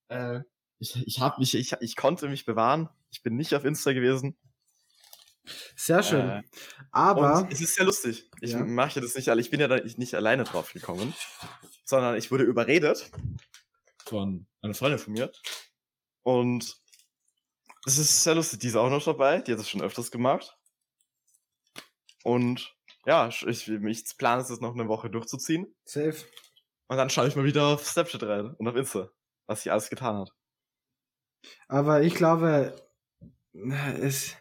Äh, 0.07 0.39
ich, 0.79 0.95
ich 1.05 1.19
hab 1.19 1.37
mich, 1.37 1.53
ich, 1.53 1.73
ich 1.79 1.95
konnte 1.95 2.27
mich 2.27 2.45
bewahren. 2.45 2.89
Ich 3.11 3.21
bin 3.21 3.35
nicht 3.35 3.53
auf 3.53 3.65
Insta 3.65 3.93
gewesen. 3.93 4.35
Sehr 5.75 6.01
schön. 6.03 6.29
Äh, 6.29 6.43
Aber, 6.91 7.47
es 7.51 7.61
ist 7.61 7.75
sehr 7.75 7.85
lustig. 7.85 8.29
Ich 8.41 8.51
Ja. 8.51 8.63
mache 8.63 9.01
das 9.01 9.15
nicht 9.15 9.29
alle. 9.29 9.41
Ich 9.41 9.49
bin 9.49 9.59
ja 9.59 9.67
da 9.67 9.77
nicht 9.77 10.15
alleine 10.15 10.43
drauf 10.43 10.73
gekommen, 10.73 11.13
sondern 11.91 12.15
ich 12.15 12.31
wurde 12.31 12.45
überredet 12.45 13.11
von 14.05 14.47
einer 14.61 14.73
Freundin 14.73 14.97
von 14.97 15.11
mir. 15.13 15.29
Und 16.23 16.77
es 17.85 17.97
ist 17.97 18.23
sehr 18.23 18.33
lustig. 18.35 18.59
Die 18.61 18.67
ist 18.67 18.75
auch 18.77 18.89
noch 18.89 19.03
dabei. 19.03 19.41
Die 19.41 19.51
hat 19.51 19.59
das 19.59 19.69
schon 19.69 19.81
öfters 19.81 20.09
gemacht. 20.09 20.57
Und 22.23 22.73
ja, 23.05 23.27
ich, 23.27 23.45
ich 23.67 24.17
plane 24.17 24.41
es 24.41 24.49
jetzt 24.49 24.61
noch 24.61 24.73
eine 24.73 24.87
Woche 24.87 25.09
durchzuziehen. 25.09 25.75
safe. 25.85 26.25
Und 26.87 26.97
dann 26.97 27.09
schaue 27.09 27.27
ich 27.27 27.35
mal 27.35 27.43
wieder 27.45 27.67
auf 27.67 27.85
Snapchat 27.85 28.23
rein 28.23 28.53
und 28.55 28.67
auf 28.67 28.75
Insta, 28.75 29.09
was 29.47 29.63
sie 29.63 29.69
alles 29.71 29.89
getan 29.89 30.17
hat. 30.17 30.31
Aber 31.67 32.01
ich 32.03 32.13
glaube, 32.15 32.75
es, 33.53 34.35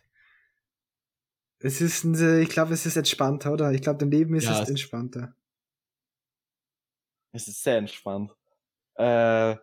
es 1.59 1.81
ist, 1.81 2.05
ich 2.05 2.49
glaube, 2.49 2.75
es 2.75 2.87
ist 2.87 2.97
entspannter, 2.97 3.53
oder? 3.53 3.73
Ich 3.73 3.83
glaube, 3.83 3.99
dein 3.99 4.11
Leben 4.11 4.35
ist 4.35 4.45
Ja, 4.45 4.63
es- 4.63 4.69
entspannter. 4.69 5.35
Es 7.33 7.49
ist 7.49 7.63
sehr 7.63 7.79
entspannt. 7.79 8.33
Äh, 8.97 9.57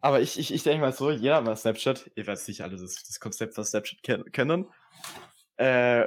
aber 0.00 0.20
ich, 0.20 0.38
ich, 0.38 0.52
ich 0.52 0.62
denke 0.62 0.82
mal 0.82 0.92
so, 0.92 1.10
jeder 1.10 1.36
hat 1.36 1.44
mal 1.44 1.56
Snapchat. 1.56 2.10
Ihr 2.14 2.26
werdet 2.26 2.42
sicher 2.42 2.64
alle 2.64 2.76
das, 2.76 3.02
das 3.02 3.18
Konzept 3.18 3.54
von 3.54 3.64
Snapchat 3.64 4.02
ken 4.02 4.24
kennen. 4.32 4.66
Äh, 5.56 6.06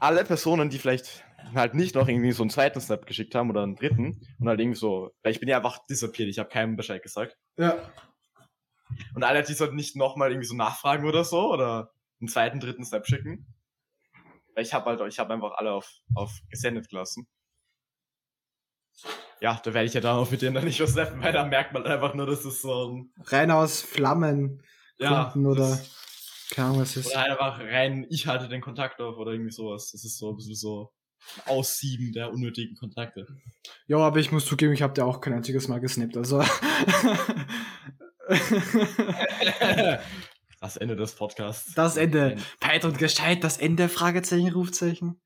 alle 0.00 0.24
Personen, 0.24 0.68
die 0.68 0.78
vielleicht 0.78 1.24
halt 1.54 1.74
nicht 1.74 1.94
noch 1.94 2.08
irgendwie 2.08 2.32
so 2.32 2.42
einen 2.42 2.50
zweiten 2.50 2.80
Snap 2.80 3.06
geschickt 3.06 3.34
haben 3.34 3.50
oder 3.50 3.62
einen 3.62 3.76
dritten 3.76 4.20
und 4.40 4.48
halt 4.48 4.60
irgendwie 4.60 4.78
so, 4.78 5.10
weil 5.22 5.32
ich 5.32 5.40
bin 5.40 5.48
ja 5.48 5.58
einfach 5.58 5.84
disappeared, 5.86 6.28
ich 6.28 6.38
habe 6.38 6.48
keinem 6.48 6.76
Bescheid 6.76 7.02
gesagt. 7.02 7.36
Ja. 7.56 7.92
Und 9.14 9.22
alle, 9.22 9.42
die 9.42 9.54
sollten 9.54 9.76
nicht 9.76 9.96
nochmal 9.96 10.30
irgendwie 10.30 10.46
so 10.46 10.56
nachfragen 10.56 11.06
oder 11.06 11.24
so 11.24 11.52
oder 11.52 11.92
einen 12.20 12.28
zweiten, 12.28 12.60
dritten 12.60 12.84
Snap 12.84 13.06
schicken. 13.06 13.46
Weil 14.54 14.64
ich 14.64 14.74
habe 14.74 14.86
halt, 14.86 15.00
ich 15.12 15.18
habe 15.18 15.32
einfach 15.32 15.52
alle 15.52 15.72
auf, 15.72 15.90
auf 16.14 16.40
gesendet 16.50 16.88
gelassen. 16.88 17.26
Ja, 19.40 19.60
da 19.62 19.74
werde 19.74 19.86
ich 19.86 19.94
ja 19.94 20.00
dann 20.00 20.16
auch 20.16 20.30
mit 20.30 20.42
denen 20.42 20.54
dann 20.54 20.64
nicht 20.64 20.80
was 20.80 20.92
snappen, 20.92 21.20
weil 21.22 21.32
da 21.32 21.44
merkt 21.44 21.72
man 21.72 21.84
einfach 21.84 22.14
nur, 22.14 22.26
dass 22.26 22.44
es 22.44 22.62
so 22.62 22.88
ein, 22.88 23.12
Rein 23.24 23.50
aus 23.50 23.82
Flammen 23.82 24.62
ja, 24.98 25.34
oder 25.34 25.80
keine 26.50 26.68
Ahnung, 26.68 26.80
was 26.82 26.96
ist. 26.96 27.06
oder 27.06 27.20
halt 27.20 27.32
einfach 27.32 27.60
rein, 27.60 28.06
ich 28.10 28.26
halte 28.26 28.48
den 28.48 28.60
Kontakt 28.60 29.00
auf 29.00 29.16
oder 29.16 29.32
irgendwie 29.32 29.50
sowas. 29.50 29.90
Das 29.90 30.04
ist 30.04 30.18
so 30.18 30.30
ein 30.30 30.36
bisschen 30.36 30.54
so 30.54 30.92
Aussieben 31.46 32.12
der 32.12 32.32
unnötigen 32.32 32.76
Kontakte. 32.76 33.26
Ja, 33.86 33.98
aber 33.98 34.18
ich 34.18 34.32
muss 34.32 34.44
zugeben, 34.44 34.72
ich 34.72 34.82
habe 34.82 34.92
dir 34.92 35.04
auch 35.04 35.20
kein 35.20 35.34
einziges 35.34 35.68
Mal 35.68 35.80
gesnappt, 35.80 36.16
also. 36.16 36.44
Das 40.60 40.76
Ende 40.76 40.94
des 40.94 41.16
Podcasts. 41.16 41.74
das 41.74 41.96
Ende. 41.96 42.36
Peit 42.60 42.84
und 42.84 42.96
gescheit, 42.96 43.42
das 43.42 43.58
Ende, 43.58 43.88
Fragezeichen, 43.88 44.52
Rufzeichen. 44.52 45.20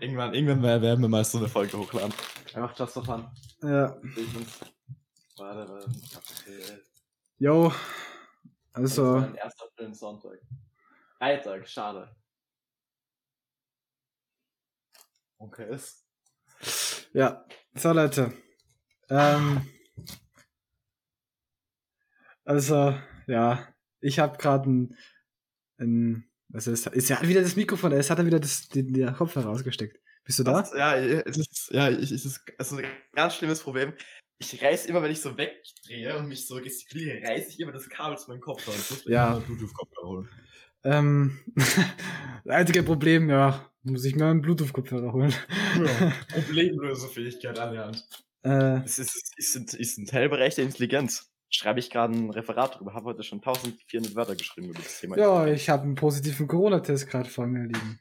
Irgendwann, 0.00 0.34
irgendwann 0.34 0.82
werden 0.82 1.00
wir 1.02 1.08
mal 1.08 1.24
so 1.24 1.38
eine 1.38 1.48
Folge 1.48 1.78
hochladen. 1.78 2.12
Einfach 2.54 2.78
just 2.78 2.92
for 2.94 3.04
fun. 3.04 3.28
Ja. 3.62 3.96
Warte, 5.36 5.68
warte. 5.68 5.86
Okay. 6.16 6.78
Jo. 7.38 7.72
Das 8.72 8.74
war 8.74 8.82
Also, 8.82 9.14
ein 9.16 9.34
erster 9.36 9.66
Film 9.76 9.94
Sonntag. 9.94 10.38
Freitag, 11.18 11.68
schade. 11.68 12.14
Okay, 15.38 15.68
ist. 15.74 16.04
ja. 17.12 17.44
So, 17.74 17.92
Leute. 17.92 18.32
Ähm. 19.10 19.68
Also, 22.44 22.94
ja. 23.26 23.68
Ich 24.00 24.18
habe 24.18 24.36
gerade 24.38 24.70
ein, 24.70 24.96
ein. 25.78 26.30
Also, 26.54 26.70
es 26.70 26.86
ist 26.86 27.08
ja 27.08 27.20
wieder 27.22 27.42
das 27.42 27.56
Mikrofon, 27.56 27.92
es 27.92 28.08
hat 28.10 28.18
er 28.18 28.26
wieder 28.26 28.38
das, 28.40 28.68
den, 28.68 28.92
den 28.92 29.12
Kopfhörer 29.12 29.46
rausgesteckt. 29.46 29.98
Bist 30.24 30.38
du 30.38 30.44
da? 30.44 30.60
Das, 30.62 30.72
ja, 30.72 30.96
es 30.96 31.36
ist, 31.36 31.70
ja, 31.72 31.90
ich, 31.90 32.10
es 32.10 32.24
ist, 32.24 32.40
es 32.58 32.72
ist 32.72 32.78
ein 32.78 32.84
ganz 33.12 33.34
schlimmes 33.34 33.60
Problem. 33.60 33.92
Ich 34.38 34.62
reiß 34.62 34.86
immer, 34.86 35.02
wenn 35.02 35.10
ich 35.10 35.20
so 35.20 35.36
wegdrehe 35.36 36.16
und 36.16 36.28
mich 36.28 36.46
so 36.46 36.56
gestikuliere, 36.62 37.22
reiß 37.26 37.48
ich 37.48 37.60
immer 37.60 37.72
das 37.72 37.88
Kabel 37.88 38.16
zu 38.18 38.30
meinem 38.30 38.40
Kopfhörer. 38.40 38.76
Ich 38.76 38.90
muss 38.90 39.04
mir 39.04 39.12
Ja. 39.12 39.34
einen 39.36 39.44
Bluetooth-Kopfhörer 39.44 40.08
holen. 40.08 40.28
Ähm, 40.84 41.38
das 41.56 42.54
einzige 42.54 42.82
Problem, 42.82 43.28
ja, 43.30 43.70
muss 43.82 44.04
ich 44.04 44.14
mir 44.16 44.26
einen 44.26 44.40
Bluetooth-Kopfhörer 44.42 45.12
holen. 45.12 45.34
Ja. 45.84 46.12
Problemlösefähigkeit 46.34 47.58
an 47.58 47.72
der 47.74 47.84
Hand. 47.86 48.08
Äh, 48.44 48.84
Es 48.84 48.98
ist, 48.98 49.32
ist, 49.36 49.56
ist, 49.56 49.74
ist 49.74 49.98
ein 49.98 50.06
Teilbereich 50.06 50.54
der 50.54 50.64
Intelligenz. 50.64 51.30
Schreibe 51.54 51.78
ich 51.78 51.88
gerade 51.88 52.12
ein 52.12 52.30
Referat 52.30 52.78
drüber. 52.78 52.94
Habe 52.94 53.06
heute 53.06 53.22
schon 53.22 53.38
1400 53.38 54.16
Wörter 54.16 54.34
geschrieben 54.34 54.70
über 54.70 54.82
das 54.82 54.98
Thema. 54.98 55.16
ja, 55.16 55.46
ich 55.46 55.70
habe 55.70 55.84
einen 55.84 55.94
positiven 55.94 56.48
Corona-Test 56.48 57.08
gerade 57.08 57.30
vor 57.30 57.46
mir 57.46 57.66
liegen. 57.66 58.00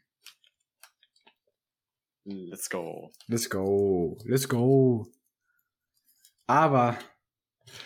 Let's 2.26 2.68
go. 2.68 3.12
Let's 3.28 3.50
go, 3.50 4.18
let's 4.26 4.50
go. 4.50 5.06
Aber 6.48 6.98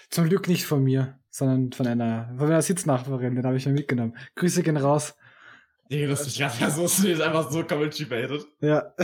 zum 0.10 0.30
Glück 0.30 0.48
nicht 0.48 0.66
von 0.66 0.84
mir, 0.84 1.20
sondern 1.30 1.74
von 1.74 1.86
einer, 1.86 2.34
von 2.38 2.48
einer 2.48 2.62
Sitznachbarin, 2.62 3.36
den 3.36 3.46
habe 3.46 3.58
ich 3.58 3.66
ja 3.66 3.72
mitgenommen. 3.72 4.18
Grüße 4.36 4.64
gehen 4.64 4.78
raus. 4.78 5.16
Digga, 5.92 6.08
das 6.08 6.28
ist 6.28 6.38
gerade 6.38 6.72
so, 6.72 6.86
ist 6.86 7.22
einfach 7.22 7.52
so 7.52 7.64
comedy 7.66 8.06
baited. 8.06 8.46
Ja. 8.62 8.94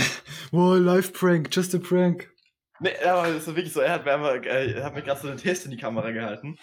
Wow, 0.52 0.78
Live-Prank, 0.80 1.50
just 1.52 1.74
a 1.74 1.80
prank. 1.80 2.33
Nee, 2.84 2.98
aber 3.06 3.30
es 3.30 3.48
ist 3.48 3.56
wirklich 3.56 3.72
so, 3.72 3.80
er 3.80 3.94
hat 3.94 4.04
mir, 4.04 4.14
einfach, 4.14 4.34
äh, 4.44 4.74
er 4.74 4.84
hat 4.84 4.94
mir 4.94 5.02
gerade 5.02 5.22
so 5.22 5.30
den 5.30 5.38
Test 5.38 5.64
in 5.64 5.72
die 5.72 5.78
Kamera 5.78 6.12
gehalten. 6.12 6.58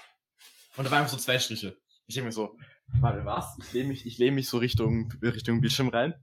Und 0.77 0.85
da 0.85 0.91
waren 0.91 0.99
einfach 0.99 1.13
so 1.13 1.17
zwei 1.17 1.39
Striche. 1.39 1.79
Ich 2.07 2.15
denke 2.15 2.27
mir 2.27 2.33
so, 2.33 2.59
warte, 3.01 3.25
was? 3.25 3.57
Ich 3.63 3.73
lehne 3.73 3.89
mich, 3.89 4.05
ich 4.05 4.19
lehne 4.19 4.33
mich 4.33 4.49
so 4.49 4.59
Richtung, 4.59 5.11
Richtung 5.23 5.63
Bildschirm 5.63 5.89
rein. 5.89 6.15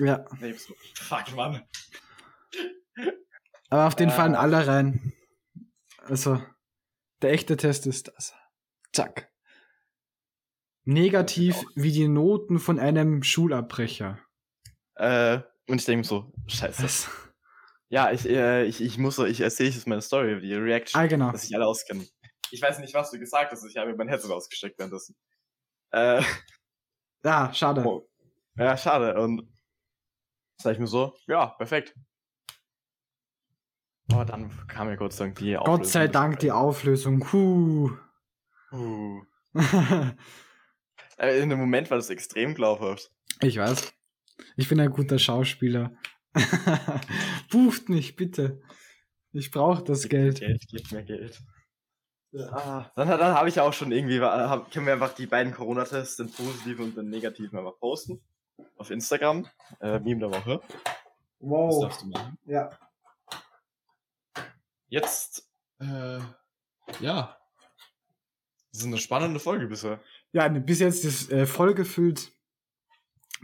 Ja. 0.00 0.26
Ich 0.42 0.60
so, 0.60 0.74
fuck, 0.94 1.34
Mann. 1.34 1.62
Aber 3.70 3.86
auf 3.86 3.94
den 3.94 4.10
Äh. 4.10 4.12
fallen 4.12 4.34
alle 4.34 4.66
rein. 4.66 5.12
Also, 6.00 6.42
der 7.22 7.32
echte 7.32 7.56
Test 7.56 7.86
ist 7.86 8.08
das. 8.08 8.34
Zack. 8.92 9.30
Negativ 10.84 11.56
wie 11.74 11.92
die 11.92 12.08
Noten 12.08 12.58
von 12.58 12.78
einem 12.78 13.22
Schulabbrecher. 13.22 14.18
Äh, 14.94 15.40
und 15.66 15.80
ich 15.80 15.84
denke 15.86 15.98
mir 16.00 16.04
so, 16.04 16.32
scheiße. 16.46 17.08
Ja, 17.90 18.10
ich, 18.12 18.28
äh, 18.28 18.64
ich, 18.64 18.80
ich 18.82 18.98
muss 18.98 19.16
so, 19.16 19.24
ich 19.24 19.40
erzähle 19.40 19.70
jetzt 19.70 19.86
meine 19.86 20.02
Story, 20.02 20.40
die 20.40 20.54
Reaction, 20.54 21.00
Ah, 21.00 21.06
genau. 21.06 21.32
dass 21.32 21.42
sich 21.42 21.54
alle 21.54 21.66
auskennen. 21.66 22.06
Ich 22.50 22.60
weiß 22.62 22.78
nicht, 22.80 22.94
was 22.94 23.10
du 23.10 23.18
gesagt 23.18 23.50
hast, 23.52 23.64
ich 23.64 23.76
habe 23.76 23.90
mir 23.90 23.96
mein 23.96 24.08
Headset 24.08 24.30
ausgesteckt 24.32 24.78
währenddessen. 24.78 25.16
Äh, 25.90 26.22
Ja, 27.24 27.52
schade. 27.52 27.82
Oh. 27.84 28.08
ja, 28.56 28.76
schade. 28.76 29.20
Und 29.20 29.52
sag 30.60 30.74
ich 30.74 30.78
mir 30.78 30.86
so, 30.86 31.14
ja, 31.26 31.46
perfekt. 31.46 31.94
Aber 34.12 34.24
dann 34.24 34.50
kam 34.68 34.86
mir 34.86 34.96
Gott 34.96 35.12
sei 35.12 35.24
Dank 35.26 35.38
die 35.38 35.58
Gott 35.64 35.86
sei 35.86 36.08
Dank 36.08 36.38
die 36.38 36.52
Auflösung. 36.52 37.30
Huh. 37.32 37.90
Uh. 38.72 39.22
Äh, 41.20 41.40
In 41.40 41.50
dem 41.50 41.58
Moment 41.58 41.90
war 41.90 41.96
das 41.98 42.10
extrem 42.10 42.54
glaubhaft. 42.54 43.10
ich 43.42 43.56
weiß. 43.58 43.92
Ich 44.56 44.68
bin 44.68 44.78
ein 44.78 44.90
guter 44.90 45.18
Schauspieler. 45.18 45.92
Bucht 47.50 47.88
mich, 47.88 48.16
bitte. 48.16 48.60
Ich 49.32 49.50
brauche 49.50 49.82
das 49.82 50.08
Geld. 50.08 50.40
Geld, 50.40 50.64
gib 50.68 50.90
mir 50.92 51.04
Geld. 51.04 51.40
Ah, 52.50 52.90
dann 52.94 53.08
dann 53.08 53.34
habe 53.34 53.48
ich 53.48 53.58
auch 53.58 53.72
schon 53.72 53.90
irgendwie, 53.90 54.20
hab, 54.20 54.70
können 54.70 54.86
wir 54.86 54.92
einfach 54.92 55.14
die 55.14 55.26
beiden 55.26 55.52
Corona-Tests, 55.54 56.16
den 56.16 56.30
positiven 56.30 56.84
und 56.86 56.96
den 56.96 57.08
negativen, 57.08 57.58
einfach 57.58 57.78
posten. 57.78 58.20
Auf 58.76 58.90
Instagram. 58.90 59.46
Äh, 59.80 59.98
Meme 60.00 60.20
der 60.20 60.30
Woche. 60.30 60.60
Das 60.60 60.94
Wow. 61.40 61.82
darfst 61.82 62.02
du 62.02 62.06
machen. 62.06 62.38
Ja. 62.44 62.70
Jetzt, 64.88 65.48
äh, 65.80 66.18
ja. 67.00 67.36
Das 68.72 68.80
ist 68.80 68.86
eine 68.86 68.98
spannende 68.98 69.40
Folge 69.40 69.66
bisher. 69.66 70.00
Ja, 70.32 70.48
ne, 70.48 70.60
bis 70.60 70.80
jetzt 70.80 71.04
ist 71.04 71.30
äh, 71.30 71.46
voll 71.46 71.74
gefüllt. 71.74 72.32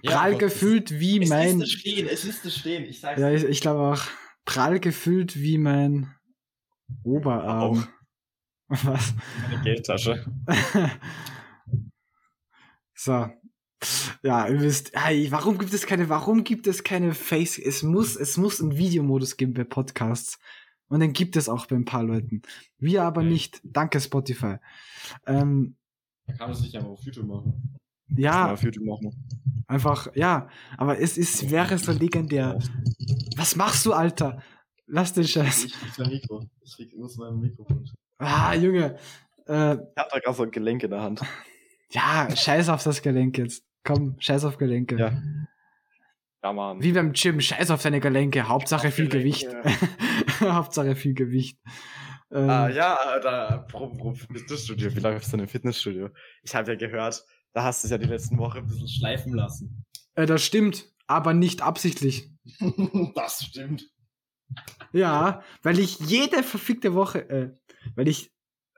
Prall 0.03 0.33
Gott, 0.33 0.41
gefüllt 0.41 0.99
wie 1.01 1.19
Es, 1.19 1.25
es 1.25 1.29
mein. 1.31 1.59
müsste 1.59 1.79
stehen, 1.79 2.09
es 2.09 2.25
müsste 2.25 2.51
stehen, 2.51 2.85
ich 2.85 3.01
sag's 3.01 3.21
Ja, 3.21 3.31
dir. 3.31 3.37
ich, 3.37 3.45
ich 3.45 3.61
glaube 3.61 3.81
auch. 3.81 4.03
Prall 4.45 4.81
gefüllt 4.81 5.37
wie 5.41 5.59
mein 5.59 6.15
Oberarm. 7.03 7.87
Was? 8.69 9.15
Meine 9.51 9.63
Geldtasche. 9.63 10.25
so. 12.95 13.29
Ja, 14.23 14.49
ihr 14.49 14.61
wisst, 14.61 14.93
hey, 14.95 15.31
warum 15.31 15.59
gibt 15.59 15.73
es 15.75 15.87
keine, 15.87 16.09
warum 16.09 16.43
gibt 16.45 16.67
es 16.67 16.83
keine 16.85 17.13
Face? 17.13 17.59
Es 17.59 17.83
muss, 17.83 18.17
es 18.17 18.37
muss 18.39 18.61
einen 18.63 18.77
Videomodus 18.79 19.37
geben 19.37 19.53
bei 19.53 19.65
Podcasts. 19.65 20.39
Und 20.89 21.01
den 21.01 21.13
gibt 21.13 21.37
es 21.37 21.49
auch 21.49 21.67
bei 21.67 21.77
ein 21.77 21.85
paar 21.85 22.03
Leuten. 22.03 22.43
Wir 22.79 23.03
aber 23.03 23.21
Okay. 23.23 23.31
nicht. 23.31 23.61
Danke, 23.65 24.01
Spotify. 24.01 24.57
Ähm, 25.27 25.77
Da 26.27 26.35
kann 26.35 26.49
man 26.49 26.57
es 26.57 26.63
nicht 26.63 26.75
einfach 26.77 26.89
auf 26.91 27.03
YouTube 27.05 27.27
machen. 27.27 27.77
Ja, 28.09 28.53
auf 28.53 28.63
YouTube 28.63 28.85
machen. 28.87 29.13
einfach, 29.67 30.09
ja. 30.15 30.49
Aber 30.77 30.99
es 30.99 31.17
ist, 31.19 31.51
wäre 31.51 31.79
so 31.79 31.93
legendär. 31.93 32.59
Was 33.37 33.57
machst 33.57 33.85
du, 33.87 33.93
Alter? 33.93 34.43
Lass 34.87 35.13
den 35.13 35.25
Scheiß. 35.25 35.65
Ich 35.65 35.73
krieg 35.73 35.93
mein 35.99 36.09
Mikro. 36.11 36.45
Ich 36.63 36.77
krieg, 36.77 36.97
muss 36.97 37.17
mein 37.17 37.39
Mikrofon. 37.41 37.89
Ah, 38.19 38.55
Junge. 38.55 38.97
Äh, 39.47 39.75
Ich 39.75 39.97
hab 39.97 40.11
da 40.11 40.19
gerade 40.19 40.37
so 40.37 40.43
ein 40.43 40.51
Gelenk 40.51 40.83
in 40.83 40.91
der 40.91 41.01
Hand. 41.03 41.21
ja, 41.91 42.29
scheiß 42.35 42.69
auf 42.69 42.83
das 42.83 43.01
Gelenk 43.03 43.39
jetzt. 43.39 43.65
Komm, 43.83 44.17
scheiß 44.19 44.45
auf 44.45 44.59
Gelenke. 44.59 44.97
Ja. 44.99 45.23
Ja, 46.43 46.53
Mann. 46.53 46.83
Wie 46.83 46.93
beim 46.93 47.13
Gym, 47.15 47.41
scheiß 47.41 47.71
auf 47.71 47.83
deine 47.83 48.01
Gelenke. 48.01 48.47
Hauptsache 48.49 48.91
viel 48.91 49.09
Gelenke. 49.09 49.47
Gewicht. 49.63 49.91
Hauptsache 50.41 50.95
viel 50.97 51.15
Gewicht. 51.15 51.59
Ähm, 52.31 52.51
Ah, 52.51 52.69
ja, 52.69 52.99
da, 53.23 53.59
pro, 53.69 53.89
pro 53.89 54.13
Fitnessstudio. 54.13 54.95
Wie 54.95 55.01
läuft 55.01 55.25
es 55.25 55.31
denn 55.31 55.41
im 55.41 55.49
Fitnessstudio? 55.49 56.11
Ich 56.43 56.55
habe 56.55 56.73
ja 56.73 56.77
gehört, 56.77 57.25
da 57.55 57.63
hast 57.63 57.83
du 57.83 57.87
es 57.87 57.91
ja 57.91 57.99
die 57.99 58.07
letzten 58.07 58.37
Woche 58.37 58.59
ein 58.59 58.67
bisschen 58.67 58.89
schleifen 58.89 59.33
lassen. 59.33 59.85
äh, 60.15 60.27
das 60.27 60.43
stimmt, 60.43 60.93
aber 61.07 61.33
nicht 61.33 61.63
absichtlich. 61.63 62.31
das 63.15 63.45
stimmt. 63.45 63.91
Ja, 64.93 65.43
weil 65.63 65.79
ich 65.79 65.99
jede 66.01 66.43
verfickte 66.43 66.95
Woche, 66.95 67.29
äh, 67.31 67.57
weil 67.95 68.09
ich, 68.09 68.33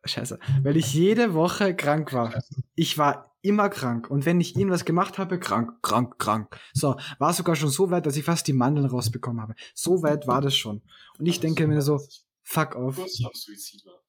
scheiße, 0.04 0.38
weil 0.62 0.76
ich 0.76 0.94
jede 0.94 1.34
Woche 1.34 1.74
krank 1.74 2.12
war. 2.12 2.32
Ich 2.74 2.96
war 2.96 3.36
immer 3.42 3.68
krank. 3.68 4.10
Und 4.10 4.26
wenn 4.26 4.40
ich 4.40 4.56
irgendwas 4.56 4.84
gemacht 4.84 5.18
habe, 5.18 5.38
krank, 5.38 5.82
krank, 5.82 6.18
krank. 6.18 6.58
So, 6.72 6.96
war 7.18 7.32
sogar 7.32 7.56
schon 7.56 7.70
so 7.70 7.90
weit, 7.90 8.06
dass 8.06 8.16
ich 8.16 8.24
fast 8.24 8.46
die 8.46 8.52
Mandeln 8.52 8.86
rausbekommen 8.86 9.40
habe. 9.40 9.54
So 9.74 10.02
weit 10.02 10.26
war 10.26 10.40
das 10.40 10.56
schon. 10.56 10.82
Und 11.18 11.26
ich 11.26 11.40
denke 11.40 11.66
mir 11.66 11.80
so, 11.82 12.00
fuck 12.42 12.74
off. 12.76 12.96
Kurz 12.96 13.18
Suizid 13.18 13.84
war. 13.86 14.02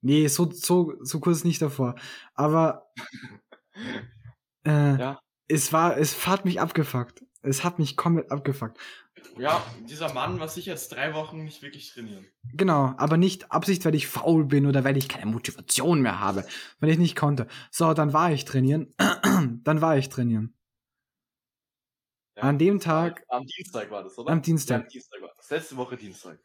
Nee, 0.00 0.26
so, 0.26 0.50
so, 0.50 0.94
so 1.00 1.20
kurz 1.20 1.44
nicht 1.44 1.62
davor. 1.62 1.94
Aber 2.34 2.90
äh, 4.66 4.96
Ja. 4.98 5.20
es 5.48 5.72
war, 5.72 5.96
es 5.96 6.26
hat 6.26 6.44
mich 6.44 6.60
abgefuckt. 6.60 7.24
Es 7.42 7.64
hat 7.64 7.78
mich 7.78 7.96
komplett 7.96 8.30
abgefuckt. 8.30 8.78
Ja, 9.38 9.64
dieser 9.88 10.12
Mann 10.12 10.38
war 10.40 10.48
sicher 10.48 10.72
jetzt 10.72 10.92
drei 10.92 11.14
Wochen 11.14 11.44
nicht 11.44 11.62
wirklich 11.62 11.92
trainieren. 11.92 12.26
Genau, 12.54 12.94
aber 12.98 13.16
nicht 13.16 13.50
Absicht, 13.52 13.84
weil 13.84 13.94
ich 13.94 14.06
faul 14.06 14.44
bin 14.44 14.66
oder 14.66 14.84
weil 14.84 14.96
ich 14.96 15.08
keine 15.08 15.26
Motivation 15.26 16.02
mehr 16.02 16.20
habe, 16.20 16.44
weil 16.80 16.90
ich 16.90 16.98
nicht 16.98 17.16
konnte. 17.16 17.46
So, 17.70 17.94
dann 17.94 18.12
war 18.12 18.32
ich 18.32 18.44
trainieren. 18.44 18.94
dann 19.64 19.80
war 19.80 19.96
ich 19.96 20.08
trainieren. 20.08 20.54
Ja. 22.36 22.44
An 22.44 22.58
dem 22.58 22.80
Tag, 22.80 23.24
Am 23.28 23.44
Dienstag 23.46 23.90
war 23.90 24.02
das, 24.02 24.18
oder? 24.18 24.32
Am 24.32 24.42
Dienstag. 24.42 24.80
Ja, 24.80 24.84
am 24.84 24.88
Dienstag 24.88 25.20
war 25.22 25.30
das. 25.36 25.50
Letzte 25.50 25.76
Woche 25.76 25.96
Dienstag. 25.96 26.38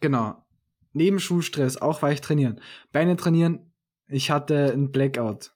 genau, 0.00 0.44
neben 0.92 1.20
Schulstress 1.20 1.76
auch 1.76 2.02
war 2.02 2.12
ich 2.12 2.20
trainieren. 2.20 2.60
Beine 2.92 3.16
trainieren, 3.16 3.72
ich 4.08 4.30
hatte 4.30 4.72
ein 4.72 4.90
Blackout. 4.92 5.54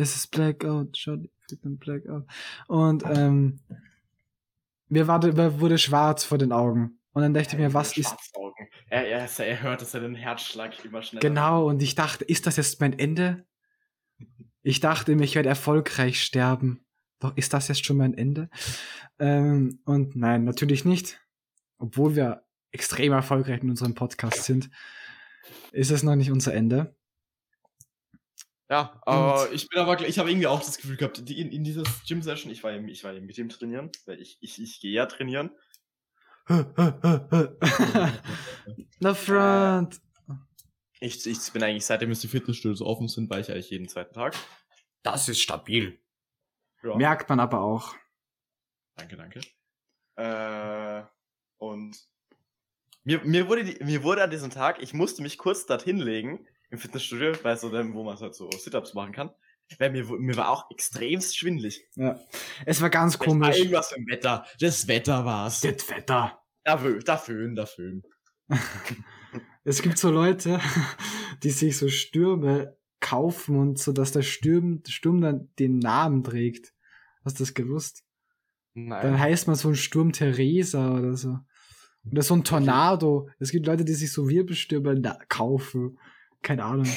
Es 0.00 0.16
ist 0.16 0.30
Blackout, 0.30 0.96
schaut, 0.96 1.20
ich 1.24 1.56
hab 1.56 1.64
ein 1.64 1.78
Blackout. 1.78 2.24
Und 2.68 3.04
ähm, 3.06 3.60
mir, 4.88 5.06
war, 5.06 5.24
mir 5.24 5.60
wurde 5.60 5.78
schwarz 5.78 6.24
vor 6.24 6.38
den 6.38 6.52
Augen. 6.52 6.98
Und 7.12 7.22
dann 7.22 7.34
dachte 7.34 7.56
ich 7.56 7.58
mir, 7.58 7.74
was 7.74 7.96
ist. 7.96 8.14
Er, 8.88 9.06
er, 9.08 9.28
er 9.38 9.62
hört, 9.62 9.82
dass 9.82 9.94
er 9.94 10.00
den 10.00 10.14
Herzschlag 10.14 10.84
immer 10.84 11.02
schneller 11.02 11.20
Genau, 11.20 11.68
und 11.68 11.82
ich 11.82 11.94
dachte, 11.94 12.24
ist 12.24 12.46
das 12.46 12.56
jetzt 12.56 12.80
mein 12.80 12.98
Ende? 12.98 13.44
Ich 14.62 14.80
dachte 14.80 15.14
mir, 15.16 15.24
ich 15.24 15.34
werde 15.34 15.48
erfolgreich 15.48 16.22
sterben. 16.22 16.84
Doch 17.18 17.36
ist 17.36 17.52
das 17.52 17.68
jetzt 17.68 17.84
schon 17.84 17.96
mein 17.96 18.14
Ende? 18.14 18.48
Ähm, 19.18 19.80
und 19.84 20.16
nein, 20.16 20.44
natürlich 20.44 20.84
nicht. 20.84 21.20
Obwohl 21.78 22.16
wir 22.16 22.44
extrem 22.72 23.12
erfolgreich 23.12 23.62
in 23.62 23.70
unserem 23.70 23.94
Podcast 23.94 24.44
sind, 24.44 24.70
ist 25.72 25.90
es 25.90 26.02
noch 26.02 26.16
nicht 26.16 26.30
unser 26.30 26.54
Ende. 26.54 26.94
Ja, 28.70 29.00
aber 29.04 29.50
ich 29.52 29.68
bin 29.68 29.80
aber, 29.80 30.00
ich 30.06 30.18
habe 30.20 30.30
irgendwie 30.30 30.46
auch 30.46 30.60
das 30.60 30.76
Gefühl 30.76 30.96
gehabt, 30.96 31.18
in, 31.18 31.50
in 31.50 31.64
dieser 31.64 31.82
Gym-Session, 32.06 32.52
ich 32.52 32.62
war, 32.62 32.70
ja- 32.70 32.80
ich 32.86 33.02
war 33.02 33.12
ja 33.12 33.20
mit 33.20 33.36
ihm 33.36 33.48
trainieren, 33.48 33.90
weil 34.06 34.20
ich, 34.20 34.38
ich, 34.40 34.62
ich 34.62 34.80
gehe 34.80 34.92
ja 34.92 35.06
trainieren. 35.06 35.50
Na, 39.00 39.14
Front. 39.14 40.00
Ich, 41.00 41.26
ich 41.26 41.52
bin 41.52 41.64
eigentlich, 41.64 41.84
seitdem 41.84 42.12
es 42.12 42.20
die 42.20 42.28
Fitnessstudios 42.28 42.80
offen 42.80 43.08
sind, 43.08 43.28
war 43.28 43.40
ich 43.40 43.50
eigentlich 43.50 43.70
jeden 43.70 43.88
zweiten 43.88 44.14
Tag. 44.14 44.36
Das 45.02 45.28
ist 45.28 45.40
stabil. 45.40 45.98
Ja. 46.84 46.94
Merkt 46.94 47.28
man 47.28 47.40
aber 47.40 47.62
auch. 47.62 47.96
Danke, 48.94 49.16
danke. 49.16 49.40
Äh, 50.16 51.02
und 51.58 51.98
mir, 53.02 53.24
mir, 53.24 53.48
wurde 53.48 53.64
die, 53.64 53.82
mir 53.84 54.04
wurde 54.04 54.22
an 54.22 54.30
diesem 54.30 54.50
Tag, 54.50 54.80
ich 54.80 54.94
musste 54.94 55.22
mich 55.22 55.38
kurz 55.38 55.66
dorthin 55.66 55.98
legen 55.98 56.46
im 56.70 56.78
Fitnessstudio, 56.78 57.32
weil 57.42 57.56
so 57.56 57.70
dem, 57.70 57.94
wo 57.94 58.04
man 58.04 58.18
halt 58.18 58.34
so 58.34 58.50
Sit-Ups 58.50 58.94
machen 58.94 59.12
kann. 59.12 59.30
Weil 59.78 59.90
mir, 59.92 60.04
mir 60.04 60.36
war 60.36 60.50
auch 60.50 60.70
extremst 60.70 61.36
schwindlig. 61.38 61.84
Ja. 61.94 62.18
Es 62.66 62.80
war 62.80 62.90
ganz 62.90 63.14
Vielleicht 63.16 63.28
war 63.28 63.34
komisch. 63.40 63.58
irgendwas 63.58 63.92
im 63.92 64.06
Wetter. 64.08 64.44
Das 64.58 64.88
Wetter 64.88 65.24
war's. 65.24 65.60
Das 65.60 65.88
Wetter. 65.88 66.40
Da, 66.64 66.76
Fö- 66.76 67.04
da 67.04 67.16
Föhn, 67.16 67.54
da 67.54 67.66
Föhn. 67.66 68.02
Es 69.62 69.82
gibt 69.82 69.98
so 69.98 70.10
Leute, 70.10 70.58
die 71.42 71.50
sich 71.50 71.76
so 71.76 71.88
Stürme 71.88 72.76
kaufen 72.98 73.56
und 73.56 73.78
so, 73.78 73.92
dass 73.92 74.10
der 74.10 74.22
Sturm, 74.22 74.82
Sturm 74.88 75.20
dann 75.20 75.50
den 75.58 75.78
Namen 75.78 76.24
trägt. 76.24 76.72
Hast 77.24 77.38
du 77.38 77.42
das 77.44 77.54
gewusst? 77.54 78.02
Dann 78.74 78.86
Nein. 78.88 79.18
heißt 79.18 79.46
man 79.46 79.56
so 79.56 79.68
ein 79.68 79.74
Sturm 79.76 80.12
Theresa 80.12 80.94
oder 80.98 81.16
so. 81.16 81.38
Oder 82.10 82.22
so 82.22 82.34
ein 82.34 82.44
Tornado. 82.44 83.28
Es 83.38 83.50
gibt 83.52 83.66
Leute, 83.66 83.84
die 83.84 83.92
sich 83.92 84.12
so 84.12 84.28
Wirbelstürme 84.28 85.00
kaufen. 85.28 85.98
Keine 86.42 86.64
Ahnung. 86.64 86.88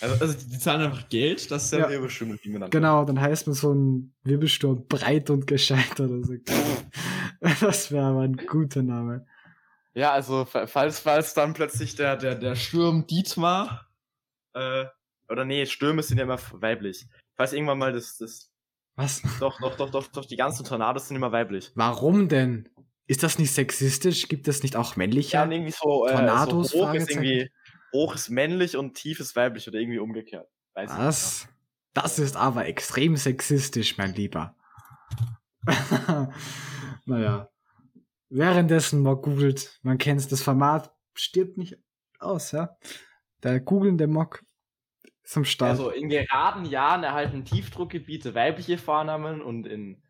Also, 0.00 0.24
also 0.24 0.46
die 0.46 0.58
zahlen 0.58 0.82
einfach 0.82 1.08
Geld, 1.08 1.50
das 1.50 1.64
ist 1.64 1.72
ja, 1.72 1.90
Ja. 1.90 1.96
Überschwemmung, 1.98 2.38
wie 2.42 2.50
man 2.50 2.60
dann 2.62 2.70
Genau, 2.70 3.04
dann 3.04 3.20
heißt 3.20 3.46
man 3.48 3.54
so 3.54 3.72
ein 3.72 4.14
Wirbelsturm 4.22 4.86
breit 4.86 5.30
und 5.30 5.46
gescheit 5.46 5.98
oder 6.00 6.22
so. 6.22 6.34
Das 7.60 7.92
wäre 7.92 8.06
aber 8.06 8.22
ein 8.22 8.36
guter 8.36 8.82
Name. 8.82 9.24
Ja, 9.94 10.12
also 10.12 10.44
fa- 10.44 10.66
falls, 10.66 10.98
falls 11.00 11.34
dann 11.34 11.54
plötzlich 11.54 11.94
der, 11.94 12.16
der, 12.16 12.34
der 12.34 12.56
Sturm 12.56 13.06
Dietmar, 13.06 13.88
äh, 14.54 14.86
oder 15.28 15.44
nee, 15.44 15.64
Stürme 15.66 16.02
sind 16.02 16.18
ja 16.18 16.24
immer 16.24 16.38
weiblich. 16.52 17.06
Falls 17.36 17.52
irgendwann 17.52 17.78
mal 17.78 17.92
das, 17.92 18.16
das, 18.16 18.50
Was? 18.96 19.22
doch, 19.38 19.60
doch, 19.60 19.76
doch, 19.76 19.90
doch, 19.90 20.06
doch, 20.08 20.24
die 20.24 20.36
ganzen 20.36 20.64
Tornados 20.64 21.08
sind 21.08 21.16
immer 21.16 21.30
weiblich. 21.32 21.70
Warum 21.74 22.28
denn? 22.28 22.68
Ist 23.06 23.22
das 23.22 23.38
nicht 23.38 23.52
sexistisch? 23.52 24.28
Gibt 24.28 24.48
es 24.48 24.62
nicht 24.62 24.74
auch 24.76 24.96
männliche? 24.96 25.34
Ja, 25.36 25.48
irgendwie 25.50 25.72
so, 25.72 26.06
äh, 26.06 26.12
Tornados, 26.12 26.70
so 26.70 26.88
hoch 26.88 26.94
ist 26.94 27.08
irgendwie, 27.10 27.50
hoch 27.92 28.14
ist 28.14 28.28
männlich 28.28 28.76
und 28.76 28.94
tief 28.94 29.20
ist 29.20 29.36
weiblich 29.36 29.68
oder 29.68 29.78
irgendwie 29.78 29.98
umgekehrt. 29.98 30.48
Weiß 30.74 30.90
ich 30.90 30.96
nicht 30.96 31.06
Was? 31.06 31.48
Das 31.94 32.18
ist 32.18 32.36
aber 32.36 32.66
extrem 32.66 33.16
sexistisch, 33.16 33.98
mein 33.98 34.14
Lieber. 34.14 34.54
naja. 37.06 37.48
Währenddessen 38.30 39.02
mal 39.02 39.16
googelt, 39.16 39.78
man 39.82 39.98
kennt 39.98 40.30
das 40.30 40.42
Format, 40.42 40.94
stirbt 41.14 41.56
nicht 41.56 41.78
aus, 42.18 42.52
ja. 42.52 42.76
Der 43.42 43.60
googelnde 43.60 44.06
Mock 44.06 44.44
ist 45.22 45.36
am 45.36 45.42
mehr. 45.42 45.50
Start. 45.50 45.70
Also 45.70 45.90
in 45.90 46.08
geraden 46.08 46.64
Jahren 46.66 47.04
erhalten 47.04 47.44
Tiefdruckgebiete 47.44 48.34
weibliche 48.34 48.78
Vornamen 48.78 49.40
und 49.40 49.66
in 49.66 50.02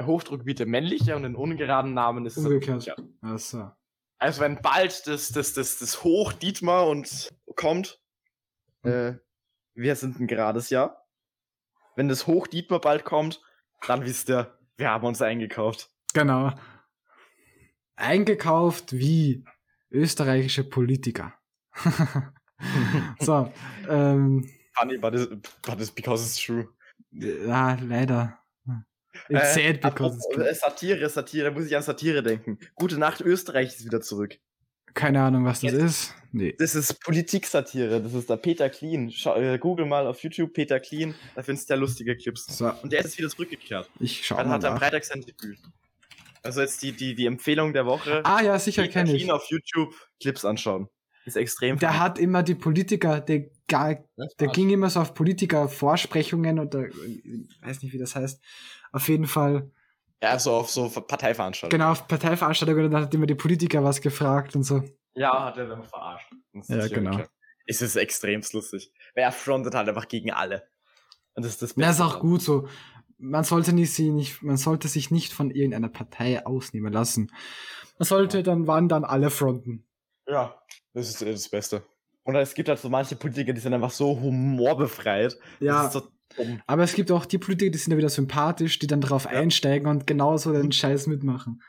Hochdruckgebiete 0.00 0.66
männliche 0.66 1.16
und 1.16 1.24
in 1.24 1.34
ungeraden 1.34 1.94
Namen 1.94 2.26
ist 2.26 2.36
es 2.36 2.44
Umgekehrt. 2.44 2.96
Achso. 3.20 3.70
Also 4.18 4.40
wenn 4.40 4.60
bald 4.62 5.06
das, 5.06 5.28
das, 5.28 5.52
das, 5.52 5.78
das 5.78 6.02
Hoch 6.02 6.32
Dietmar 6.32 6.86
und 6.88 7.32
kommt, 7.54 8.00
äh, 8.82 9.14
wir 9.74 9.96
sind 9.96 10.20
ein 10.20 10.26
gerades 10.26 10.70
Jahr. 10.70 11.06
Wenn 11.96 12.08
das 12.08 12.26
Hoch 12.26 12.46
Dietmar 12.46 12.80
bald 12.80 13.04
kommt, 13.04 13.42
dann 13.86 14.04
wisst 14.04 14.28
ihr, 14.30 14.56
Wir 14.78 14.90
haben 14.90 15.06
uns 15.06 15.22
eingekauft. 15.22 15.90
Genau. 16.12 16.52
Eingekauft 17.96 18.92
wie 18.92 19.44
österreichische 19.90 20.64
Politiker. 20.64 21.32
so, 23.20 23.52
ähm, 23.88 24.50
Funny, 24.74 24.98
but, 24.98 25.14
it, 25.14 25.30
but 25.62 25.80
it's 25.80 25.90
because 25.90 26.22
it's 26.26 26.36
true. 26.36 26.68
ja, 27.10 27.78
leider. 27.80 28.38
It's 29.28 29.54
sad 29.54 29.80
because 29.80 30.16
it's 30.16 30.24
apropos, 30.26 30.28
true. 30.34 30.48
äh, 30.48 30.54
Satire, 30.54 31.08
Satire, 31.08 31.44
da 31.44 31.50
muss 31.50 31.66
ich 31.66 31.76
an 31.76 31.82
Satire 31.82 32.22
denken. 32.22 32.58
Gute 32.74 32.98
Nacht, 32.98 33.20
Österreich 33.20 33.68
ist 33.76 33.84
wieder 33.84 34.00
zurück. 34.00 34.36
Keine 34.94 35.20
Ahnung, 35.22 35.44
was 35.44 35.60
das 35.60 35.72
Jetzt- 35.72 35.82
ist. 35.82 36.14
Nee. 36.32 36.54
Das 36.58 36.74
ist 36.74 37.00
Politik-Satire, 37.02 38.00
das 38.02 38.12
ist 38.14 38.28
der 38.30 38.36
Peter 38.36 38.68
Clean. 38.68 39.10
Schau, 39.10 39.36
äh, 39.36 39.58
Google 39.58 39.86
mal 39.86 40.06
auf 40.06 40.22
YouTube 40.22 40.52
Peter 40.52 40.80
Clean, 40.80 41.14
da 41.34 41.42
findest 41.42 41.68
du 41.68 41.74
ja 41.74 41.80
lustige 41.80 42.16
Clips. 42.16 42.46
So, 42.58 42.70
Und 42.82 42.92
der 42.92 43.00
ist 43.00 43.06
jetzt 43.06 43.18
wieder 43.18 43.28
zurückgekehrt. 43.30 43.88
ich 44.00 44.26
schau 44.26 44.36
Dann 44.36 44.48
mal 44.48 44.54
hat 44.54 44.64
er 44.64 44.72
am. 44.72 44.78
Freitag 44.78 45.04
sein 45.04 45.20
Debüt. 45.22 45.58
Also 46.42 46.60
jetzt 46.60 46.82
die, 46.82 46.92
die, 46.92 47.14
die 47.14 47.26
Empfehlung 47.26 47.72
der 47.72 47.86
Woche. 47.86 48.22
Ah 48.24 48.40
ja, 48.42 48.58
sicher 48.58 48.86
kenne 48.88 49.12
ich. 49.14 49.30
Auf 49.32 49.46
YouTube 49.50 49.94
Clips 50.20 50.44
anschauen. 50.44 50.88
Ist 51.24 51.36
extrem 51.36 51.78
Der 51.78 51.98
hat 51.98 52.18
immer 52.20 52.42
die 52.44 52.54
Politiker, 52.54 53.20
der, 53.20 53.46
gar, 53.66 53.96
der 54.38 54.48
ging 54.48 54.70
immer 54.70 54.88
so 54.90 55.00
auf 55.00 55.12
Politiker-Vorsprechungen 55.14 56.58
oder 56.60 56.86
ich 56.86 56.94
weiß 57.62 57.82
nicht, 57.82 57.92
wie 57.92 57.98
das 57.98 58.14
heißt. 58.14 58.40
Auf 58.92 59.08
jeden 59.08 59.26
Fall, 59.26 59.70
Ja, 60.22 60.38
so 60.38 60.52
auf 60.54 60.70
so 60.70 60.88
Parteiveranstaltungen. 60.88 61.78
genau, 61.80 61.92
auf 61.92 62.06
Parteiveranstaltungen 62.08 62.86
und 62.86 62.90
dann 62.92 63.02
hat 63.02 63.14
immer 63.14 63.26
die 63.26 63.34
Politiker 63.34 63.82
was 63.84 64.00
gefragt 64.00 64.56
und 64.56 64.62
so. 64.62 64.82
Ja, 65.14 65.44
hat 65.46 65.56
er 65.58 65.66
dann 65.68 65.82
verarscht. 65.84 66.30
Ja, 66.68 66.86
genau. 66.88 67.20
Es 67.66 67.82
ist 67.82 67.96
extremst 67.96 68.52
lustig. 68.52 68.92
Weil 69.14 69.24
er 69.24 69.32
frontet 69.32 69.74
halt 69.74 69.88
einfach 69.88 70.08
gegen 70.08 70.30
alle. 70.32 70.62
Und 71.34 71.44
das 71.44 71.52
ist 71.52 71.62
das 71.62 71.74
Das 71.74 71.76
ist 71.92 71.98
Beste 71.98 72.04
auch 72.04 72.20
gut 72.20 72.40
so. 72.42 72.68
Man 73.18 73.44
sollte 73.44 73.72
nicht, 73.72 73.92
sie 73.94 74.10
nicht, 74.10 74.42
man 74.42 74.56
sollte 74.58 74.88
sich 74.88 75.10
nicht 75.10 75.32
von 75.32 75.50
irgendeiner 75.50 75.88
Partei 75.88 76.44
ausnehmen 76.46 76.92
lassen. 76.92 77.32
Man 77.98 78.06
sollte 78.06 78.42
dann 78.42 78.66
wandern 78.66 79.04
alle 79.04 79.30
fronten. 79.30 79.86
Ja, 80.28 80.60
das 80.92 81.08
ist 81.08 81.22
das 81.22 81.48
Beste. 81.48 81.82
Und 82.24 82.34
es 82.36 82.52
gibt 82.54 82.68
halt 82.68 82.78
so 82.78 82.88
manche 82.90 83.16
Politiker, 83.16 83.52
die 83.54 83.60
sind 83.60 83.72
einfach 83.72 83.90
so 83.90 84.20
humorbefreit. 84.20 85.38
Ja, 85.60 85.84
Das 85.84 85.94
ist 85.94 86.02
aber 86.66 86.82
es 86.82 86.94
gibt 86.94 87.10
auch 87.10 87.24
die 87.26 87.38
Politiker, 87.38 87.70
die 87.70 87.78
sind 87.78 87.92
ja 87.92 87.98
wieder 87.98 88.08
sympathisch, 88.08 88.78
die 88.78 88.86
dann 88.86 89.00
darauf 89.00 89.24
Ja. 89.24 89.30
einsteigen 89.30 89.88
und 89.88 90.06
genauso 90.06 90.52
den 90.52 90.72
Scheiß 90.72 91.06
mitmachen. 91.06 91.62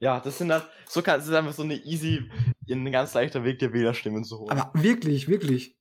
Ja, 0.00 0.20
das 0.20 0.38
sind 0.38 0.52
halt, 0.52 0.64
so 0.88 1.02
kann, 1.02 1.18
es 1.20 1.26
ist 1.26 1.34
einfach 1.34 1.52
so 1.52 1.62
eine 1.64 1.74
easy, 1.74 2.30
ein 2.70 2.92
ganz 2.92 3.14
leichter 3.14 3.42
Weg, 3.44 3.58
der 3.58 3.72
Wählerstimmen 3.72 4.22
zu 4.24 4.38
holen. 4.38 4.50
Aber 4.56 4.70
wirklich, 4.80 5.28
wirklich. 5.28 5.76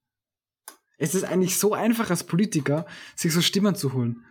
Es 0.98 1.14
ist 1.14 1.24
eigentlich 1.24 1.60
so 1.60 1.74
einfach 1.74 2.10
als 2.10 2.24
Politiker, 2.24 2.88
sich 3.16 3.32
so 3.32 3.42
Stimmen 3.42 3.76
zu 3.76 3.94
holen. 3.94 4.26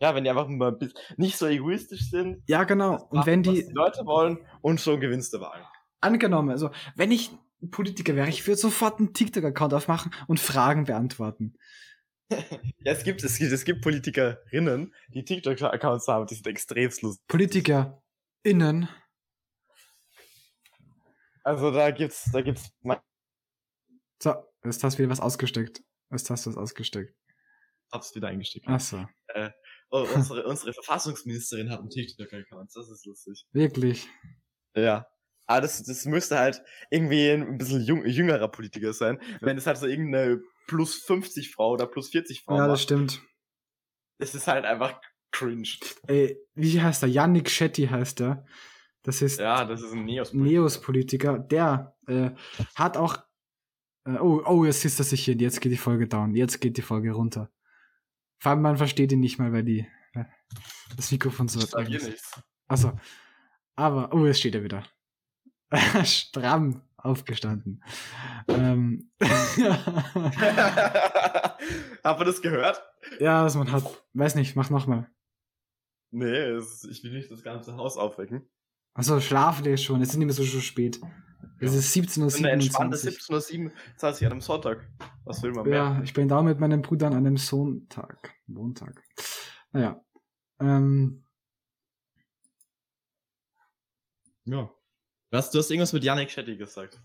ja, 0.00 0.14
wenn 0.14 0.22
die 0.24 0.30
einfach 0.30 0.46
mal 0.46 0.78
nicht 1.16 1.36
so 1.36 1.46
egoistisch 1.46 2.08
sind, 2.08 2.42
Ja, 2.46 2.62
genau. 2.64 3.02
Und 3.10 3.14
machen, 3.18 3.26
wenn 3.26 3.44
was 3.46 3.54
die, 3.54 3.66
die 3.66 3.72
Leute 3.72 4.06
wollen 4.06 4.38
und 4.62 4.80
schon 4.80 5.00
gewinnst 5.00 5.32
du 5.34 5.40
Wahlen. 5.40 5.64
angenommen, 6.00 6.50
also, 6.50 6.70
wenn 6.94 7.10
ich 7.10 7.32
ein 7.62 7.70
Politiker 7.72 8.14
wäre, 8.14 8.28
ich 8.28 8.46
würde 8.46 8.56
sofort 8.60 9.00
einen 9.00 9.12
TikTok-Account 9.12 9.74
aufmachen 9.74 10.12
und 10.28 10.38
Fragen 10.40 10.84
beantworten. 10.84 11.54
Ja, 12.82 12.92
es 12.92 13.04
gibt, 13.04 13.22
es 13.24 13.36
gibt, 13.36 13.52
es 13.52 13.64
gibt 13.64 13.82
Politikerinnen, 13.82 14.94
die 15.08 15.24
TikTok-Accounts 15.24 16.08
haben, 16.08 16.26
die 16.26 16.34
sind 16.34 16.46
extrem 16.46 16.90
lustig. 17.02 17.26
PolitikerInnen, 17.28 18.88
Also 21.44 21.70
da 21.70 21.90
gibt's, 21.90 22.30
da 22.32 22.40
gibt's, 22.42 22.70
so, 24.22 24.34
jetzt 24.64 24.84
hast 24.84 24.94
du 24.98 25.02
wieder 25.02 25.10
was 25.10 25.20
ausgesteckt. 25.20 25.82
Jetzt 26.10 26.28
hast 26.30 26.46
du 26.46 26.50
was 26.50 26.56
ausgesteckt. 26.56 27.14
hab's 27.92 28.14
wieder 28.14 28.28
eingesteckt. 28.28 28.66
Ach 28.68 28.80
so, 28.80 29.06
Oh, 29.92 30.06
unsere, 30.14 30.44
unsere 30.46 30.72
Verfassungsministerin 30.72 31.68
hat 31.70 31.80
einen 31.80 31.90
TikTok-Account, 31.90 32.70
das 32.74 32.88
ist 32.90 33.04
lustig. 33.06 33.44
wirklich. 33.52 34.08
Ja. 34.76 35.06
Aber 35.46 35.62
das, 35.62 35.82
das 35.82 36.04
müsste 36.04 36.38
halt 36.38 36.62
irgendwie 36.90 37.28
ein 37.28 37.58
bisschen 37.58 37.82
jung, 37.82 38.06
jüngerer 38.06 38.46
Politiker 38.46 38.92
sein. 38.92 39.20
Wenn 39.40 39.58
es 39.58 39.66
halt 39.66 39.78
so 39.78 39.86
irgendeine 39.88 40.40
plus 40.70 40.94
50 40.94 41.52
Frau 41.52 41.72
oder 41.72 41.86
plus 41.86 42.10
40 42.10 42.42
Frau 42.42 42.56
Ja, 42.56 42.68
das 42.68 42.68
macht, 42.68 42.82
stimmt. 42.82 43.22
das 44.18 44.36
ist 44.36 44.46
halt 44.46 44.64
einfach 44.64 45.00
cringe. 45.32 45.68
Ey, 46.06 46.38
wie 46.54 46.80
heißt 46.80 47.02
der? 47.02 47.08
Yannick 47.08 47.50
Shetty 47.50 47.88
heißt 47.88 48.20
der. 48.20 48.46
Das 49.02 49.20
ist 49.20 49.40
Ja, 49.40 49.64
das 49.64 49.82
ist 49.82 49.92
ein 49.92 50.04
neos 50.04 50.32
Neos-Politiker. 50.32 51.40
Der 51.40 51.96
äh, 52.06 52.30
hat 52.76 52.96
auch. 52.96 53.18
Äh, 54.04 54.18
oh, 54.18 54.42
oh, 54.46 54.64
jetzt 54.64 54.84
ist 54.84 55.00
er 55.00 55.04
sich 55.04 55.24
hier. 55.24 55.34
Jetzt 55.34 55.60
geht 55.60 55.72
die 55.72 55.76
Folge 55.76 56.06
down. 56.06 56.36
Jetzt 56.36 56.60
geht 56.60 56.76
die 56.76 56.82
Folge 56.82 57.12
runter. 57.12 57.50
Vor 58.38 58.52
allem, 58.52 58.62
man 58.62 58.76
versteht 58.76 59.10
ihn 59.10 59.20
nicht 59.20 59.38
mal, 59.38 59.52
weil 59.52 59.64
die 59.64 59.86
weil 60.14 60.26
das 60.96 61.10
Mikrofon 61.10 61.48
so 61.48 61.60
Ich 61.80 61.88
nichts. 61.88 62.40
Achso. 62.68 62.92
Aber, 63.74 64.12
oh, 64.12 64.24
jetzt 64.26 64.38
steht 64.38 64.54
er 64.54 64.62
wieder. 64.62 64.84
Stramm 66.04 66.82
aufgestanden. 67.04 67.82
Ähm, 68.48 69.10
Habt 72.04 72.20
ihr 72.20 72.24
das 72.24 72.40
gehört? 72.42 72.82
ja, 73.18 73.44
was 73.44 73.54
man 73.56 73.70
hat. 73.72 74.04
Weiß 74.14 74.34
nicht, 74.34 74.56
mach 74.56 74.70
nochmal. 74.70 75.10
Nee, 76.10 76.26
es, 76.26 76.84
ich 76.84 77.02
will 77.04 77.12
nicht 77.12 77.30
das 77.30 77.42
ganze 77.42 77.76
Haus 77.76 77.96
aufwecken. 77.96 78.48
Achso, 78.94 79.20
schlafen 79.20 79.64
wir 79.64 79.76
schon. 79.76 80.02
Es 80.02 80.10
ist 80.10 80.16
nicht 80.16 80.26
mehr 80.26 80.34
so, 80.34 80.42
so 80.42 80.60
spät. 80.60 81.00
Es 81.60 81.74
ist 81.74 81.94
Das 81.96 82.16
ist 82.16 82.38
eine 82.38 82.50
entspannte 82.50 82.96
17.27 82.96 83.30
Uhr. 83.32 83.70
17.27 84.00 84.26
an 84.26 84.32
einem 84.32 84.40
Sonntag. 84.40 84.88
Was 85.24 85.42
will 85.42 85.52
man 85.52 85.68
mehr? 85.68 85.76
Ja, 85.76 86.02
ich 86.02 86.12
bin 86.14 86.26
da 86.26 86.42
mit 86.42 86.58
meinen 86.58 86.82
Brüdern 86.82 87.12
an 87.12 87.18
einem 87.26 87.36
Sonntag. 87.36 88.34
Montag. 88.46 89.04
Naja. 89.72 90.02
Ähm, 90.58 91.24
Ja. 94.44 94.70
Was, 95.30 95.50
du 95.50 95.58
hast 95.58 95.70
irgendwas 95.70 95.92
mit 95.92 96.02
Yannick 96.02 96.30
Shetty 96.30 96.56
gesagt. 96.56 96.98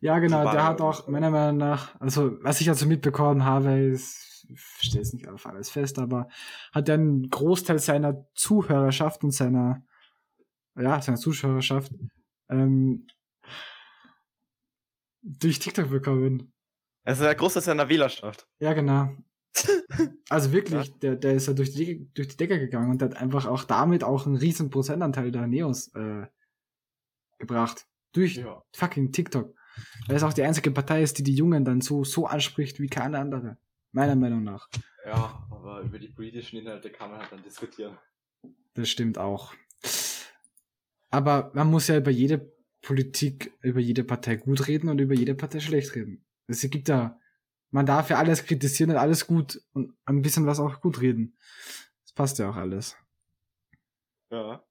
ja, 0.00 0.18
genau, 0.20 0.50
der 0.50 0.64
hat 0.64 0.80
auch 0.80 1.08
meiner 1.08 1.30
Meinung 1.30 1.56
nach, 1.56 1.98
also 2.00 2.38
was 2.42 2.60
ich 2.60 2.68
also 2.68 2.86
mitbekommen 2.86 3.44
habe, 3.44 3.72
ist, 3.78 4.46
ich 4.48 4.60
stelle 4.60 5.02
es 5.02 5.12
nicht 5.12 5.28
auf 5.28 5.46
alles 5.46 5.70
fest, 5.70 5.98
aber 5.98 6.28
hat 6.72 6.88
er 6.88 6.94
einen 6.94 7.28
Großteil 7.28 7.80
seiner 7.80 8.24
Zuhörerschaft 8.34 9.24
und 9.24 9.32
seiner, 9.32 9.82
ja, 10.76 11.02
seiner 11.02 11.18
Zuschauerschaft 11.18 11.92
ähm, 12.48 13.08
durch 15.22 15.58
TikTok 15.58 15.90
bekommen. 15.90 16.52
Also 17.04 17.24
der 17.24 17.34
Großteil 17.34 17.62
seiner 17.62 17.88
Wählerschaft. 17.88 18.46
Ja, 18.60 18.72
genau. 18.74 19.10
Also 20.30 20.50
wirklich, 20.52 20.98
der, 21.00 21.16
der 21.16 21.34
ist 21.34 21.46
ja 21.46 21.52
durch 21.52 21.72
die, 21.72 22.08
durch 22.14 22.28
die 22.28 22.36
Decke 22.38 22.58
gegangen 22.58 22.90
und 22.90 23.02
hat 23.02 23.18
einfach 23.18 23.44
auch 23.44 23.64
damit 23.64 24.02
auch 24.02 24.24
einen 24.24 24.36
riesen 24.36 24.70
Prozentanteil 24.70 25.30
der 25.30 25.46
Neos 25.46 25.88
äh, 25.88 26.26
gebracht. 27.42 27.86
Durch 28.12 28.36
Ja. 28.36 28.62
fucking 28.72 29.12
TikTok. 29.12 29.54
Weil 30.06 30.16
es 30.16 30.22
auch 30.22 30.32
die 30.32 30.42
einzige 30.42 30.70
Partei 30.70 31.02
ist, 31.02 31.18
die 31.18 31.22
die 31.22 31.34
Jungen 31.34 31.64
dann 31.64 31.80
so, 31.80 32.04
so 32.04 32.26
anspricht 32.26 32.78
wie 32.80 32.88
keine 32.88 33.18
andere. 33.18 33.58
Meiner 33.92 34.16
Meinung 34.16 34.42
nach. 34.44 34.68
Ja, 35.04 35.46
aber 35.50 35.80
über 35.80 35.98
die 35.98 36.08
politischen 36.08 36.58
Inhalte 36.58 36.90
kann 36.90 37.10
man 37.10 37.20
halt 37.20 37.32
dann 37.32 37.42
diskutieren. 37.42 37.98
Das 38.74 38.88
stimmt 38.88 39.18
auch. 39.18 39.54
Aber 41.10 41.50
man 41.54 41.68
muss 41.68 41.88
ja 41.88 41.96
über 41.98 42.10
jede 42.10 42.52
Politik, 42.80 43.52
über 43.60 43.80
jede 43.80 44.04
Partei 44.04 44.36
gut 44.36 44.66
reden 44.68 44.88
und 44.88 44.98
über 45.00 45.14
jede 45.14 45.34
Partei 45.34 45.60
schlecht 45.60 45.94
reden. 45.94 46.24
Es 46.46 46.60
gibt 46.70 46.88
da, 46.88 47.18
man 47.70 47.86
darf 47.86 48.10
ja 48.10 48.18
alles 48.18 48.44
kritisieren 48.44 48.90
und 48.92 48.96
alles 48.96 49.26
gut 49.26 49.60
und 49.72 49.94
ein 50.04 50.22
bisschen 50.22 50.46
was 50.46 50.58
auch 50.60 50.80
gut 50.80 51.00
reden. 51.00 51.36
Das 52.02 52.12
passt 52.12 52.38
ja 52.38 52.50
auch 52.50 52.56
alles. 52.56 52.96
Ja. 54.30 54.62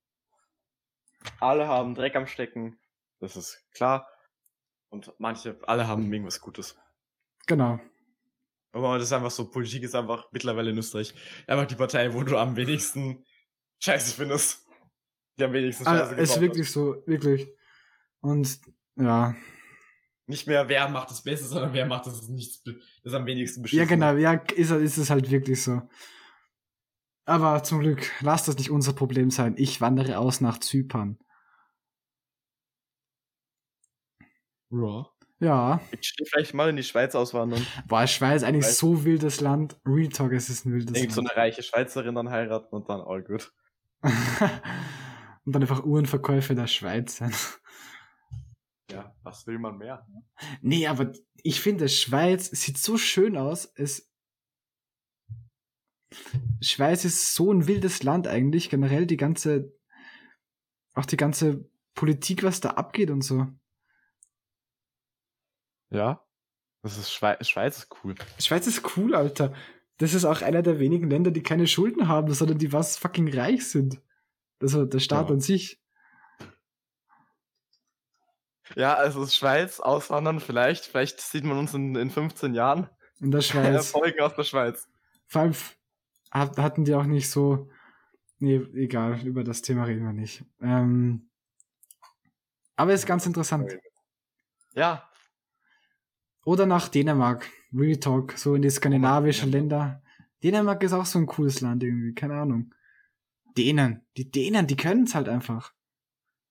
Alle 1.40 1.68
haben 1.68 1.96
Dreck 1.96 2.16
am 2.16 2.28
Stecken. 2.28 2.80
Das 3.20 3.36
ist 3.36 3.64
klar. 3.74 4.08
Und 4.90 5.14
manche, 5.20 5.58
alle 5.68 5.88
haben 5.88 6.12
irgendwas 6.12 6.42
Gutes. 6.42 6.78
Genau. 7.48 7.80
Aber 8.74 8.98
das 8.98 9.08
ist 9.08 9.14
einfach 9.14 9.32
so, 9.32 9.50
Politik 9.50 9.84
ist 9.84 9.96
einfach 9.96 10.28
mittlerweile 10.32 10.72
in 10.72 10.78
Österreich 10.78 11.14
einfach 11.48 11.68
die 11.68 11.76
Partei, 11.76 12.14
wo 12.14 12.24
du 12.24 12.38
am 12.38 12.56
wenigsten 12.56 13.26
Scheiße 13.80 14.16
findest. 14.16 14.66
Die 15.38 15.44
am 15.44 15.54
wenigsten 15.54 15.84
Scheiße 15.84 16.04
Also, 16.04 16.16
ist 16.16 16.42
wirklich 16.42 16.72
so, 16.72 17.04
wirklich. 17.06 17.48
Und 18.22 18.60
ja. 18.96 19.30
hat. 19.30 19.36
Nicht 20.28 20.48
mehr, 20.48 20.70
wer 20.70 20.88
macht 20.88 21.10
das 21.10 21.24
Beste, 21.24 21.46
sondern 21.48 21.74
wer 21.74 21.86
macht 21.86 22.06
das 22.06 22.28
nichts, 22.30 22.64
das 23.04 23.14
am 23.14 23.26
wenigsten 23.26 23.62
beschissen. 23.62 23.84
Ja, 23.84 23.90
genau, 23.90 24.14
ja, 24.14 24.34
ist, 24.56 24.72
ist 24.72 24.98
es 24.98 25.10
halt 25.10 25.30
wirklich 25.30 25.62
so. 25.62 25.82
Aber 27.32 27.64
zum 27.64 27.80
Glück, 27.80 28.12
lasst 28.20 28.50
das 28.50 28.58
nicht 28.58 28.72
unser 28.72 28.92
Problem 28.92 29.32
sein. 29.32 29.54
Ich 29.56 29.80
wandere 29.80 30.18
aus 30.18 30.42
nach 30.42 30.58
Zypern. 30.58 31.18
Ja. 34.70 35.08
Ja. 35.40 35.80
Ich 35.92 36.10
stehe 36.10 36.28
vielleicht 36.30 36.54
mal 36.54 36.70
in 36.70 36.76
die 36.76 36.84
Schweiz 36.84 37.16
auswandern. 37.16 37.66
Boah, 37.88 38.06
Schweiz 38.06 38.44
eigentlich 38.44 38.66
Schweiz. 38.66 38.80
so 38.80 39.06
wildes 39.06 39.40
Land. 39.40 39.80
Real 39.86 40.10
Talk, 40.10 40.34
es 40.34 40.50
ist 40.50 40.66
ein 40.66 40.74
wildes 40.74 40.98
Irgend 40.98 41.14
so 41.14 41.22
Land. 41.22 41.32
eine 41.32 41.42
reiche 41.42 41.64
Schweizerin 41.64 42.16
dann 42.16 42.30
heiraten 42.30 42.76
und 42.76 42.90
dann 42.90 43.00
all 43.00 43.24
good. 43.24 43.54
Und 45.44 45.56
dann 45.56 45.64
einfach 45.64 45.86
Uhrenverkäufe 45.86 46.54
der 46.54 46.68
Schweiz 46.68 47.16
sein. 47.18 47.34
Ja, 48.92 49.16
was 49.24 49.48
will 49.48 49.58
man 49.58 49.78
mehr? 49.78 50.06
Nee, 50.62 50.86
aber 50.86 51.14
ich 51.42 51.62
finde, 51.62 51.88
Schweiz 51.88 52.52
sieht 52.52 52.78
so 52.78 52.98
schön 52.98 53.38
aus. 53.38 53.72
Es 53.76 54.11
Schweiz 56.62 57.06
ist 57.06 57.34
so 57.34 57.52
ein 57.52 57.68
wildes 57.68 58.04
Land 58.04 58.28
eigentlich, 58.28 58.70
generell 58.70 59.06
die 59.06 59.18
ganze, 59.18 59.72
auch 60.94 61.06
die 61.06 61.18
ganze 61.18 61.70
Politik, 61.96 62.44
was 62.44 62.60
da 62.60 62.72
abgeht 62.72 63.10
und 63.10 63.22
so. 63.22 63.48
Ja. 65.90 66.24
Das 66.84 66.98
ist 66.98 67.12
Schweiz, 67.12 67.48
Schweiz 67.48 67.78
ist 67.78 67.90
cool. 68.04 68.16
Schweiz 68.40 68.66
ist 68.66 68.98
cool, 68.98 69.14
Alter. 69.14 69.54
Das 69.98 70.14
ist 70.16 70.26
auch 70.26 70.42
einer 70.42 70.64
der 70.64 70.80
wenigen 70.80 71.10
Länder, 71.10 71.30
die 71.30 71.44
keine 71.44 71.68
Schulden 71.68 72.08
haben, 72.08 72.34
sondern 72.34 72.58
die 72.58 72.74
was 72.74 72.98
fucking 72.98 73.32
reich 73.34 73.70
sind. 73.70 74.02
Also 74.60 74.86
der 74.86 75.00
Staat 75.00 75.28
Ja. 75.30 75.36
an 75.36 75.42
sich. 75.42 75.80
Ja, 78.76 78.94
also 78.96 79.26
Schweiz, 79.28 79.80
auswandern 79.80 80.40
vielleicht. 80.40 80.86
Vielleicht 80.86 81.20
sieht 81.22 81.44
man 81.44 81.58
uns 81.58 81.74
in, 81.74 81.96
in 81.96 82.10
15 82.10 82.54
Jahren. 82.54 82.90
In 83.20 83.32
der 83.32 83.42
Schweiz. 83.42 83.92
Folgen 83.92 84.20
aus 84.22 84.36
der 84.36 84.44
Schweiz. 84.44 84.88
Vor 85.28 85.42
allem 85.42 85.54
hatten 86.32 86.86
die 86.86 86.96
auch 86.96 87.06
nicht 87.06 87.30
so. 87.30 87.70
Nee, 88.40 88.56
egal, 88.74 89.26
über 89.26 89.44
das 89.44 89.62
Thema 89.62 89.84
reden 89.84 90.04
wir 90.04 90.14
nicht. 90.14 90.44
Ähm, 90.62 91.30
aber 92.76 92.94
ist 92.94 93.06
ganz 93.06 93.26
interessant. 93.26 93.78
Ja. 94.74 95.08
Oder 96.44 96.66
nach 96.66 96.88
Dänemark. 96.88 97.48
Real 97.74 97.98
Talk, 97.98 98.34
so 98.38 98.56
in 98.56 98.64
die 98.64 98.70
skandinavischen. 98.70 99.52
Länder. 99.52 100.02
Dänemark 100.44 100.82
ist 100.84 100.94
auch 100.94 101.06
so 101.06 101.20
ein 101.20 101.28
cooles 101.28 101.62
Land 101.62 101.84
irgendwie, 101.84 102.14
keine 102.14 102.36
Ahnung. 102.40 102.74
Dänen, 103.58 104.02
die 104.18 104.32
Dänen, 104.32 104.66
die 104.68 104.76
können 104.76 105.04
es 105.04 105.14
halt 105.14 105.30
einfach. 105.30 105.74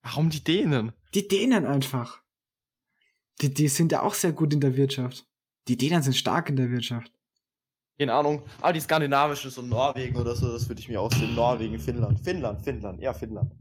Warum 0.02 0.30
die 0.30 0.44
Dänen? 0.44 0.92
Die 1.14 1.26
Dänen 1.26 1.66
einfach. 1.66 2.22
Die, 3.40 3.52
die 3.52 3.68
sind 3.68 3.92
ja 3.92 4.02
auch 4.02 4.14
sehr 4.14 4.32
gut 4.32 4.52
in 4.52 4.60
der 4.60 4.76
Wirtschaft. 4.76 5.26
Die 5.68 5.76
Dänen 5.76 6.02
sind 6.02 6.14
stark 6.14 6.48
in 6.48 6.56
der 6.56 6.70
Wirtschaft. 6.70 7.12
Keine 8.00 8.14
Ahnung. 8.14 8.42
Ah, 8.62 8.72
die 8.72 8.80
skandinavische, 8.80 9.50
so 9.50 9.60
Norwegen 9.60 10.16
oder 10.16 10.34
so, 10.34 10.50
das 10.50 10.66
würde 10.66 10.80
ich 10.80 10.88
mir 10.88 10.98
aussehen. 10.98 11.34
Norwegen, 11.34 11.78
Finnland. 11.78 12.18
Finnland, 12.18 12.62
Finnland, 12.62 12.98
ja, 12.98 13.12
Finnland. 13.12 13.52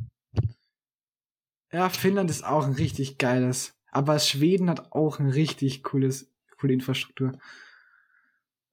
Ja, 1.73 1.89
Finnland 1.89 2.29
ist 2.29 2.45
auch 2.45 2.65
ein 2.65 2.71
richtig 2.71 3.17
geiles. 3.17 3.77
Aber 3.91 4.17
Schweden 4.17 4.69
hat 4.69 4.93
auch 4.93 5.19
ein 5.19 5.29
richtig 5.29 5.83
cooles, 5.83 6.33
coole 6.57 6.71
Infrastruktur. 6.71 7.33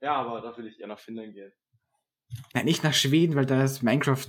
Ja, 0.00 0.14
aber 0.14 0.40
da 0.40 0.56
will 0.56 0.68
ich 0.68 0.78
eher 0.78 0.86
nach 0.86 1.00
Finnland 1.00 1.34
gehen. 1.34 1.52
Ja, 2.54 2.62
nicht 2.62 2.84
nach 2.84 2.94
Schweden, 2.94 3.34
weil 3.34 3.46
da 3.46 3.64
ist 3.64 3.82
Minecraft 3.82 4.28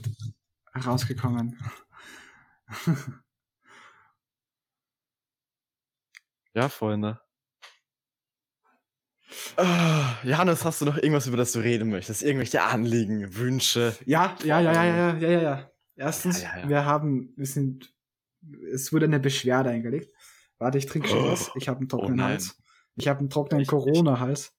rausgekommen. 0.75 1.59
Ja, 6.55 6.67
Freunde. 6.67 7.21
Ah, 9.57 10.15
Johannes, 10.23 10.63
hast 10.63 10.81
du 10.81 10.85
noch 10.85 10.97
irgendwas, 10.97 11.27
über 11.27 11.37
das 11.37 11.51
du 11.51 11.59
reden 11.59 11.89
möchtest? 11.89 12.23
Irgendwelche 12.23 12.63
Anliegen, 12.63 13.35
Wünsche? 13.35 13.95
Ja, 14.05 14.35
ja, 14.43 14.59
ja, 14.61 14.71
ja, 14.71 14.83
ja, 14.85 15.17
ja, 15.17 15.29
ja, 15.29 15.41
ja. 15.41 15.71
Erstens, 15.95 16.41
Ja, 16.43 16.49
ja, 16.55 16.63
ja. 16.63 16.69
wir 16.69 16.85
haben, 16.85 17.33
wir 17.35 17.45
sind, 17.45 17.93
es 18.73 18.93
wurde 18.93 19.05
eine 19.05 19.19
Beschwerde 19.19 19.69
eingelegt. 19.71 20.13
Warte, 20.59 20.77
ich 20.77 20.85
trinke 20.85 21.07
schon 21.09 21.19
Oh. 21.25 21.31
was. 21.31 21.51
Ich 21.55 21.67
habe 21.67 21.79
einen 21.79 21.89
trockenen 21.89 22.19
Oh. 22.19 22.23
Hals. 22.23 22.57
Ich 22.95 23.07
habe 23.07 23.19
einen 23.19 23.29
trockenen 23.29 23.61
Ich- 23.61 23.67
ich- 23.67 23.69
Corona-Hals. 23.71 24.53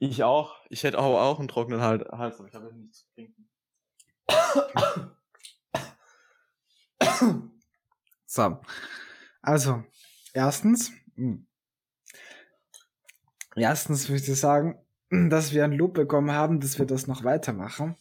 Ich 0.00 0.22
auch. 0.22 0.54
Ich 0.70 0.84
hätte 0.84 0.98
auch, 0.98 1.18
auch 1.20 1.38
einen 1.38 1.48
trockenen 1.48 1.80
Hal- 1.80 2.06
Hals, 2.12 2.38
aber 2.38 2.48
ich 2.48 2.54
habe 2.54 2.72
nichts 2.74 2.98
zu 3.00 3.06
trinken. 3.14 3.48
So. 8.26 8.60
Also, 9.42 9.84
erstens, 10.34 10.92
hm. 11.16 11.46
Erstens 13.58 14.08
möchte 14.08 14.32
ich 14.32 14.38
sagen, 14.38 14.78
dass 15.10 15.52
wir 15.52 15.64
ein 15.64 15.72
Lob 15.72 15.94
bekommen 15.94 16.32
haben, 16.32 16.60
dass 16.60 16.78
wir 16.78 16.86
das 16.86 17.06
noch 17.06 17.24
weitermachen. 17.24 17.96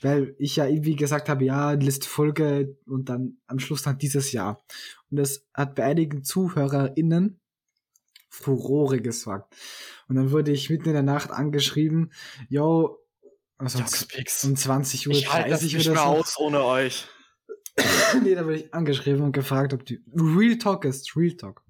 Weil 0.00 0.34
ich 0.38 0.56
ja 0.56 0.66
irgendwie 0.66 0.96
gesagt 0.96 1.28
habe, 1.28 1.44
ja, 1.44 1.72
letzte 1.72 2.08
Folge 2.08 2.78
und 2.86 3.10
dann 3.10 3.36
am 3.46 3.58
Schluss 3.58 3.82
dann 3.82 3.98
dieses 3.98 4.32
Jahr. 4.32 4.62
Und 5.10 5.18
das 5.18 5.44
hat 5.52 5.74
bei 5.74 5.84
einigen 5.84 6.24
ZuhörerInnen 6.24 7.40
Furore 8.30 9.00
gesorgt. 9.00 9.54
Und 10.08 10.16
dann 10.16 10.30
wurde 10.30 10.52
ich 10.52 10.70
mitten 10.70 10.86
in 10.86 10.94
der 10.94 11.02
Nacht 11.02 11.30
angeschrieben, 11.30 12.12
yo, 12.48 12.98
also 13.58 13.78
um 13.78 13.84
Joxpix. 13.84 14.44
um 14.44 14.56
20 14.56 15.08
Uhr 15.08 15.12
Ich 15.12 15.30
halte 15.30 15.50
das 15.50 15.60
30 15.60 15.76
nicht 15.76 15.88
mehr 15.88 15.96
so. 15.96 16.02
aus 16.02 16.38
ohne 16.38 16.64
euch. 16.64 17.06
nee, 18.22 18.34
da 18.34 18.44
wurde 18.44 18.56
ich 18.56 18.74
angeschrieben 18.74 19.22
und 19.22 19.32
gefragt, 19.32 19.74
ob 19.74 19.84
die 19.84 20.02
Real 20.14 20.56
Talk 20.56 20.84
ist, 20.84 21.14
Real 21.16 21.36
Talk. 21.36 21.62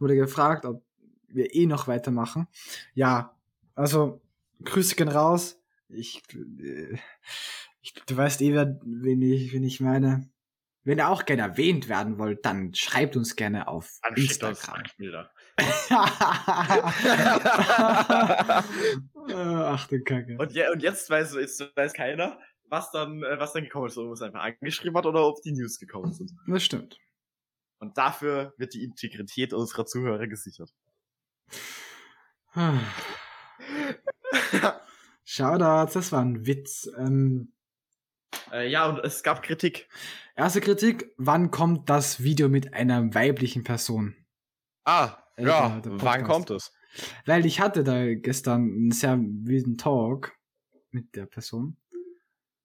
Wurde 0.00 0.16
gefragt, 0.16 0.64
ob 0.64 0.84
wir 1.34 1.54
eh 1.54 1.66
noch 1.66 1.88
weitermachen. 1.88 2.46
Ja, 2.94 3.36
also 3.74 4.22
Grüße 4.64 4.96
gehen 4.96 5.08
raus. 5.08 5.58
Ich, 5.88 6.22
äh, 6.34 6.98
ich 7.80 7.94
du 7.94 8.16
weißt 8.16 8.42
eh, 8.42 8.54
wen 8.54 9.22
ich, 9.22 9.52
wen 9.52 9.64
ich 9.64 9.80
meine. 9.80 10.28
Wenn 10.84 10.98
ihr 10.98 11.08
auch 11.08 11.26
gerne 11.26 11.42
erwähnt 11.42 11.88
werden 11.88 12.18
wollt, 12.18 12.44
dann 12.44 12.74
schreibt 12.74 13.16
uns 13.16 13.36
gerne 13.36 13.68
auf 13.68 14.00
Dann 14.02 14.16
Instagram. 14.16 14.82
Ach 19.34 19.86
du 19.86 20.02
Kacke. 20.02 20.36
Und, 20.38 20.52
je, 20.52 20.68
und 20.70 20.82
jetzt 20.82 21.08
weiß, 21.08 21.34
jetzt 21.34 21.64
weiß 21.76 21.92
keiner, 21.92 22.36
was 22.64 22.90
dann, 22.90 23.22
äh, 23.22 23.38
was 23.38 23.52
dann 23.52 23.62
gekommen 23.62 23.86
ist, 23.86 23.96
ob 23.96 24.08
uns 24.08 24.22
einfach 24.22 24.42
angeschrieben 24.42 24.96
hat 24.96 25.06
oder 25.06 25.24
ob 25.24 25.40
die 25.42 25.52
News 25.52 25.78
gekommen 25.78 26.12
sind. 26.12 26.32
Das 26.48 26.64
stimmt. 26.64 26.98
Und 27.78 27.96
dafür 27.98 28.52
wird 28.56 28.74
die 28.74 28.82
Integrität 28.82 29.52
unserer 29.52 29.86
Zuhörer 29.86 30.26
gesichert. 30.26 30.72
Shoutouts, 35.24 35.94
das 35.94 36.12
war 36.12 36.20
ein 36.22 36.46
Witz. 36.46 36.88
Ähm, 36.98 37.52
äh, 38.50 38.68
ja, 38.68 38.88
und 38.88 38.98
es 39.00 39.22
gab 39.22 39.42
Kritik. 39.42 39.88
Erste 40.36 40.60
Kritik, 40.60 41.12
wann 41.16 41.50
kommt 41.50 41.88
das 41.90 42.22
Video 42.22 42.48
mit 42.48 42.74
einer 42.74 43.14
weiblichen 43.14 43.64
Person? 43.64 44.16
Ah, 44.84 45.18
Äh, 45.36 45.46
ja, 45.46 45.80
der- 45.80 45.92
der 45.92 46.02
wann 46.02 46.24
kommt 46.24 46.50
es? 46.50 46.72
Weil 47.24 47.46
ich 47.46 47.60
hatte 47.60 47.84
da 47.84 48.14
gestern 48.14 48.64
einen 48.70 48.92
sehr 48.92 49.18
wilden 49.18 49.78
Talk 49.78 50.36
mit 50.90 51.14
der 51.16 51.24
Person 51.26 51.78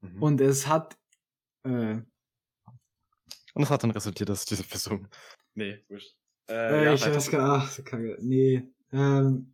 Mhm. 0.02 0.22
und 0.22 0.42
es 0.42 0.68
hat 0.68 0.98
äh, 1.64 2.02
Und 3.54 3.64
es 3.64 3.70
hat 3.72 3.82
dann 3.84 3.92
resultiert, 3.92 4.30
dass 4.30 4.46
diese 4.46 4.64
Person. 4.64 5.08
Nee, 5.56 5.84
wurscht. 5.88 6.16
Äh, 6.50 6.86
ja, 6.86 6.94
ich 6.94 7.06
weiß 7.06 7.32
gar 7.32 7.62
ach, 7.62 7.72
so 7.72 7.84
Kacke. 7.84 8.18
Nee. 8.22 8.64
Ähm, 8.92 9.54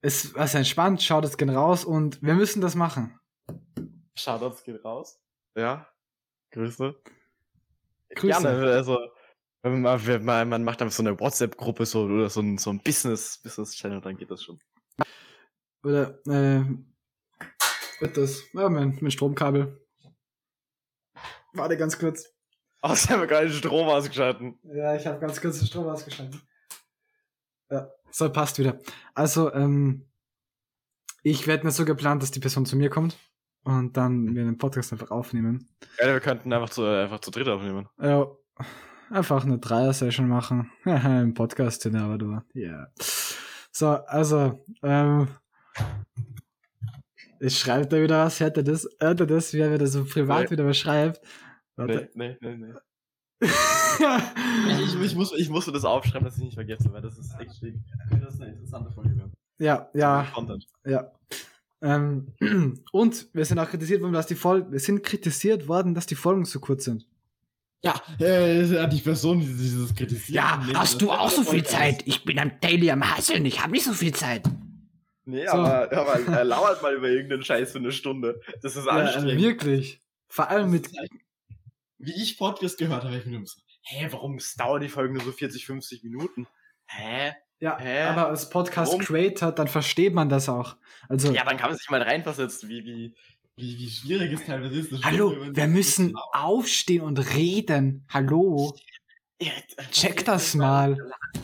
es 0.00 0.34
war 0.34 0.46
sehr 0.46 0.58
entspannt, 0.58 1.02
schaut 1.02 1.24
es 1.24 1.36
gern 1.36 1.50
raus 1.50 1.84
und 1.84 2.22
wir 2.22 2.34
müssen 2.34 2.60
das 2.60 2.74
machen. 2.74 3.18
Shoutouts 4.14 4.64
geht 4.64 4.84
raus. 4.84 5.20
Ja. 5.56 5.88
Grüße. 6.50 6.94
Grüße. 8.14 8.42
Gerne, 8.42 8.72
also. 8.72 8.98
Wenn 9.64 9.80
man, 9.80 10.06
wenn 10.06 10.24
man, 10.24 10.48
man 10.48 10.64
macht 10.64 10.82
einfach 10.82 10.94
so 10.94 11.04
eine 11.04 11.18
WhatsApp-Gruppe 11.18 11.86
so, 11.86 12.02
oder 12.02 12.28
so 12.28 12.40
ein, 12.40 12.58
so 12.58 12.70
ein 12.70 12.80
Business, 12.80 13.38
Business-Channel, 13.44 14.00
dann 14.00 14.16
geht 14.16 14.28
das 14.28 14.42
schon. 14.42 14.58
Oder 15.84 16.18
äh, 16.26 16.64
wird 18.00 18.16
das? 18.16 18.42
Ja, 18.52 18.68
mein, 18.68 18.98
mein 19.00 19.10
Stromkabel. 19.12 19.80
Warte 21.52 21.76
ganz 21.76 21.96
kurz. 21.96 22.34
Außerdem 22.82 23.14
haben 23.14 23.20
wir 23.22 23.26
gerade 23.28 23.46
den 23.46 23.54
Strom 23.56 23.88
ausgeschalten. 23.88 24.58
Ja, 24.64 24.94
ich 24.96 25.06
habe 25.06 25.18
ganz 25.20 25.40
kurz 25.40 25.58
den 25.58 25.68
Strom 25.68 25.86
ausgeschaltet. 25.88 26.40
Ja, 27.70 27.88
so 28.10 28.30
passt 28.30 28.58
wieder. 28.58 28.78
Also, 29.14 29.52
ähm, 29.54 30.06
ich 31.22 31.46
werde 31.46 31.64
mir 31.64 31.70
so 31.70 31.84
geplant, 31.84 32.22
dass 32.22 32.32
die 32.32 32.40
Person 32.40 32.66
zu 32.66 32.76
mir 32.76 32.90
kommt 32.90 33.16
und 33.62 33.96
dann 33.96 34.34
wir 34.34 34.44
den 34.44 34.58
Podcast 34.58 34.92
einfach 34.92 35.10
aufnehmen. 35.12 35.68
Ja, 36.00 36.08
wir 36.08 36.20
könnten 36.20 36.52
einfach 36.52 36.70
zu, 36.70 36.84
einfach 36.84 37.20
zu 37.20 37.30
dritt 37.30 37.48
aufnehmen. 37.48 37.88
Ja, 38.00 38.26
einfach 39.10 39.44
eine 39.44 39.58
Dreier-Session 39.58 40.28
machen. 40.28 40.72
Im 40.84 41.34
Podcast, 41.34 41.84
ja, 41.84 42.04
aber 42.04 42.18
du. 42.18 42.40
Ja. 42.54 42.88
So, 43.70 43.88
also, 43.90 44.64
ähm, 44.82 45.28
ich 47.38 47.58
schreibe 47.58 47.86
da 47.86 48.02
wieder 48.02 48.24
was, 48.24 48.40
hört 48.40 48.56
ihr 48.56 48.64
das? 48.64 48.88
Hört 49.00 49.20
ihr 49.20 49.26
das, 49.26 49.52
wie 49.52 49.60
er 49.60 49.72
wieder 49.72 49.86
so 49.86 50.04
privat 50.04 50.44
Nee. 50.44 50.50
wieder 50.50 50.66
was 50.66 50.76
schreibt? 50.76 51.20
Warte. 51.76 52.10
Nee, 52.14 52.36
nee, 52.40 52.56
nee, 52.56 52.66
nee. 52.66 52.74
Ich, 53.40 53.50
ich, 54.94 55.00
ich, 55.02 55.14
muss, 55.16 55.32
ich 55.36 55.48
musste 55.48 55.72
das 55.72 55.84
aufschreiben, 55.84 56.24
dass 56.24 56.36
ich 56.38 56.44
nicht 56.44 56.54
vergesse, 56.54 56.92
weil 56.92 57.02
das 57.02 57.18
ist 57.18 57.32
echt 57.40 57.56
schwierig. 57.56 57.80
Das 58.20 58.34
ist 58.34 58.40
eine 58.40 58.52
interessante 58.52 58.92
Folge 58.92 59.16
werden. 59.16 59.32
ja, 59.58 59.88
ja. 59.94 60.26
Content. 60.34 60.66
Ja. 60.84 61.10
Ähm, 61.82 62.28
und 62.92 63.28
wir 63.32 63.44
sind 63.44 63.58
auch 63.58 63.68
kritisiert 63.68 64.00
worden, 64.02 64.12
dass 64.12 64.26
die 64.26 64.36
Folgen, 64.36 64.70
wir 64.70 64.78
sind 64.80 65.02
kritisiert 65.02 65.66
worden, 65.66 65.94
dass 65.94 66.06
die 66.06 66.14
Folgen 66.14 66.44
zu 66.44 66.60
kurz 66.60 66.84
sind. 66.84 67.06
Ja, 67.84 67.94
äh, 68.20 68.88
die 68.88 69.00
Person, 69.00 69.40
die 69.40 69.46
dieses 69.46 69.92
kritisiert. 69.92 70.36
Ja, 70.36 70.64
hast 70.74 71.02
du 71.02 71.10
auch 71.10 71.30
so 71.30 71.42
viel 71.42 71.64
Zeit? 71.64 72.06
Ich 72.06 72.24
bin 72.24 72.38
am 72.38 72.52
Daily 72.60 72.88
am 72.92 73.02
Hasseln, 73.10 73.44
ich 73.44 73.60
habe 73.60 73.72
nicht 73.72 73.84
so 73.84 73.92
viel 73.92 74.14
Zeit. 74.14 74.48
Nee, 75.24 75.46
So. 75.46 75.52
aber, 75.54 75.92
aber 75.92 76.20
er 76.28 76.44
lauert 76.44 76.80
mal 76.82 76.94
über 76.94 77.08
irgendeinen 77.08 77.42
Scheiß 77.42 77.72
für 77.72 77.78
eine 77.78 77.90
Stunde. 77.90 78.40
Das 78.60 78.76
ist 78.76 78.86
Ja, 78.86 78.92
anstrengend. 78.92 79.40
wirklich. 79.42 80.00
Vor 80.28 80.48
allem 80.48 80.70
mit, 80.70 80.88
Wie 82.02 82.20
ich 82.20 82.36
Podcast 82.36 82.78
gehört 82.78 83.04
habe, 83.04 83.16
ich 83.16 83.24
mir 83.26 83.38
nur 83.38 83.46
so, 83.46 83.60
hä, 83.82 84.08
warum 84.10 84.38
dauern 84.58 84.82
die 84.82 84.88
Folgen 84.88 85.14
nur 85.14 85.22
so 85.22 85.30
40, 85.32 85.64
50 85.64 86.02
Minuten? 86.02 86.46
Hä? 86.86 87.32
Ja, 87.60 87.78
Hä? 87.78 88.02
aber 88.02 88.26
als 88.28 88.50
Podcast 88.50 88.90
Warum? 88.90 89.04
Creator, 89.04 89.52
dann 89.52 89.68
versteht 89.68 90.12
man 90.14 90.28
das 90.28 90.48
auch. 90.48 90.76
Also, 91.08 91.32
Ja, 91.32 91.44
dann 91.44 91.56
kann 91.56 91.70
man 91.70 91.78
sich 91.78 91.88
mal 91.90 92.02
reinversetzen, 92.02 92.68
wie, 92.68 92.84
wie, 92.84 93.14
wie, 93.54 93.78
wie 93.78 93.88
schwierig 93.88 94.32
es 94.32 94.44
teilweise 94.44 94.80
ist. 94.80 95.04
hallo, 95.04 95.36
wenn 95.40 95.54
wir 95.54 95.68
müssen 95.68 96.16
aufstehen 96.32 97.02
und 97.02 97.18
reden. 97.34 98.04
Hallo, 98.08 98.76
Ja, 99.40 99.52
check 99.92 100.24
das 100.24 100.54
mal. 100.56 100.96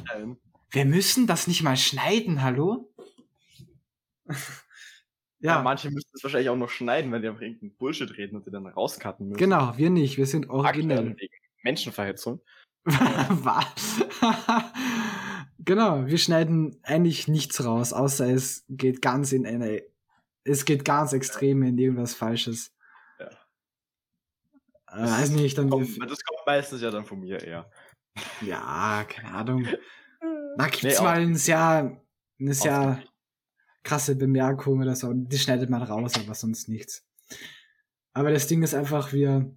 Nein. 0.09 0.37
Wir 0.71 0.85
müssen 0.87 1.29
das 1.29 1.47
nicht 1.47 1.63
mal 1.63 1.77
schneiden, 1.77 2.43
hallo? 2.43 2.93
Ja, 5.41 5.57
ja, 5.57 5.63
manche 5.63 5.91
müssen 5.91 6.11
es 6.13 6.23
wahrscheinlich 6.23 6.51
auch 6.51 6.57
noch 6.57 6.71
schneiden, 6.71 7.13
wenn 7.13 7.23
die 7.23 7.29
einfach 7.29 7.43
irgendeinen 7.43 7.77
Bullshit 7.77 8.17
reden 8.17 8.37
und 8.37 8.47
die 8.47 8.51
dann 8.51 8.67
rauscutten 8.67 9.29
müssen. 9.29 9.39
genau, 9.39 9.77
wir 9.77 9.91
nicht, 9.91 10.19
wir 10.19 10.27
sind 10.27 10.51
originell. 10.51 11.17
Menschenverhetzung. 11.63 12.41
Was? 12.85 14.01
genau, 15.59 16.07
wir 16.07 16.19
schneiden 16.19 16.81
eigentlich 16.83 17.29
nichts 17.29 17.65
raus, 17.65 17.93
außer 17.93 18.29
es 18.33 18.65
geht 18.69 19.01
ganz 19.01 19.33
in 19.33 19.47
eine, 19.47 19.83
es 20.45 20.65
geht 20.65 20.85
ganz 20.85 21.13
extrem 21.13 21.63
in 21.63 21.79
irgendwas 21.79 22.15
Falsches. 22.15 22.75
Ja. 23.21 23.29
Äh, 24.91 25.03
weiß 25.03 25.31
nicht, 25.31 25.57
dann, 25.57 25.71
Kommt, 25.71 25.89
das 25.89 26.25
kommt 26.25 26.47
meistens 26.47 26.81
ja 26.81 26.91
dann 26.91 27.05
von 27.05 27.21
mir 27.21 27.43
eher. 27.43 27.71
ja, 28.41 29.05
keine 29.09 29.35
Ahnung. 29.35 29.67
Da 30.57 30.67
gibt's 30.67 30.99
Nee, 30.99 31.05
mal 31.05 31.21
ein 31.21 31.37
sehr, 31.37 32.03
eine 32.41 32.55
sehr. 32.55 33.01
Krasse 33.89 34.17
Bemerkung 34.17 34.81
oder 34.81 34.95
so, 34.95 35.13
die 35.13 35.39
schneidet 35.39 35.71
man 35.71 35.83
raus, 35.83 36.13
aber 36.17 36.35
sonst 36.35 36.69
nichts. 36.69 37.07
Aber 38.13 38.31
das 38.31 38.47
Ding 38.47 38.63
ist 38.63 38.75
einfach, 38.75 39.13
wir, 39.13 39.57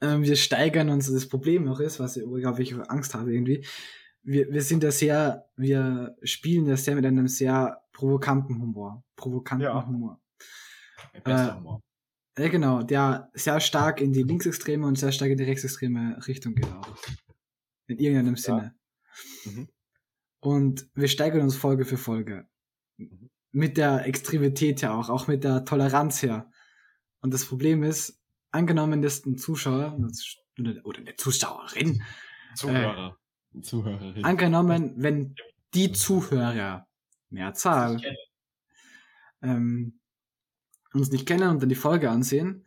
ähm, 0.00 0.22
wir 0.22 0.36
steigern 0.36 0.88
uns, 0.90 1.10
das 1.10 1.28
Problem 1.28 1.64
noch 1.64 1.80
ist, 1.80 1.98
was 1.98 2.16
ich, 2.16 2.24
glaube 2.24 2.62
ich, 2.62 2.74
Angst 2.90 3.14
habe 3.14 3.34
irgendwie, 3.34 3.66
wir, 4.22 4.52
wir 4.52 4.62
sind 4.62 4.82
ja 4.82 4.90
sehr, 4.90 5.48
wir 5.56 6.16
spielen 6.22 6.66
ja 6.66 6.76
sehr 6.76 6.94
mit 6.94 7.06
einem 7.06 7.28
sehr 7.28 7.82
provokanten 7.92 8.60
Humor. 8.60 9.02
Provokanten 9.16 9.66
Ja. 9.66 9.86
Humor. 9.86 10.20
Bester 11.12 11.54
Äh, 11.54 11.56
Humor. 11.56 11.80
Ja, 12.38 12.48
genau, 12.48 12.82
der 12.82 13.30
sehr 13.34 13.58
stark 13.58 14.00
in 14.00 14.12
die 14.12 14.22
linksextreme 14.22 14.86
und 14.86 14.96
sehr 14.96 15.10
stark 15.10 15.30
in 15.30 15.38
die 15.38 15.44
rechtsextreme 15.44 16.24
Richtung 16.26 16.54
geht 16.54 16.70
auch. 16.72 16.96
In 17.88 17.98
irgendeinem 17.98 18.36
Sinne. 18.36 18.74
Mhm. 19.44 19.68
Und 20.40 20.88
wir 20.94 21.08
steigern 21.08 21.40
uns 21.40 21.56
Folge 21.56 21.84
für 21.84 21.96
Folge. 21.96 22.46
Mit 23.50 23.76
der 23.76 24.06
Extremität 24.06 24.82
ja 24.82 24.94
auch, 24.94 25.08
auch 25.08 25.26
mit 25.26 25.44
der 25.44 25.64
Toleranz 25.64 26.22
her. 26.22 26.50
Und 27.20 27.32
das 27.32 27.46
Problem 27.46 27.82
ist, 27.82 28.20
angenommen, 28.50 29.02
dass 29.02 29.24
ein 29.24 29.38
Zuschauer 29.38 29.98
oder 30.84 30.98
eine 30.98 31.16
Zuschauerin, 31.16 32.02
Zuhörer. 32.54 33.16
Zuhörerin. 33.62 34.24
angenommen, 34.24 34.94
wenn 34.96 35.34
die 35.74 35.92
Zuhörer, 35.92 36.86
Mehrzahl, 37.30 38.00
ähm, 39.42 40.00
uns 40.92 41.10
nicht 41.10 41.26
kennen 41.26 41.48
und 41.48 41.62
dann 41.62 41.68
die 41.68 41.74
Folge 41.74 42.10
ansehen 42.10 42.64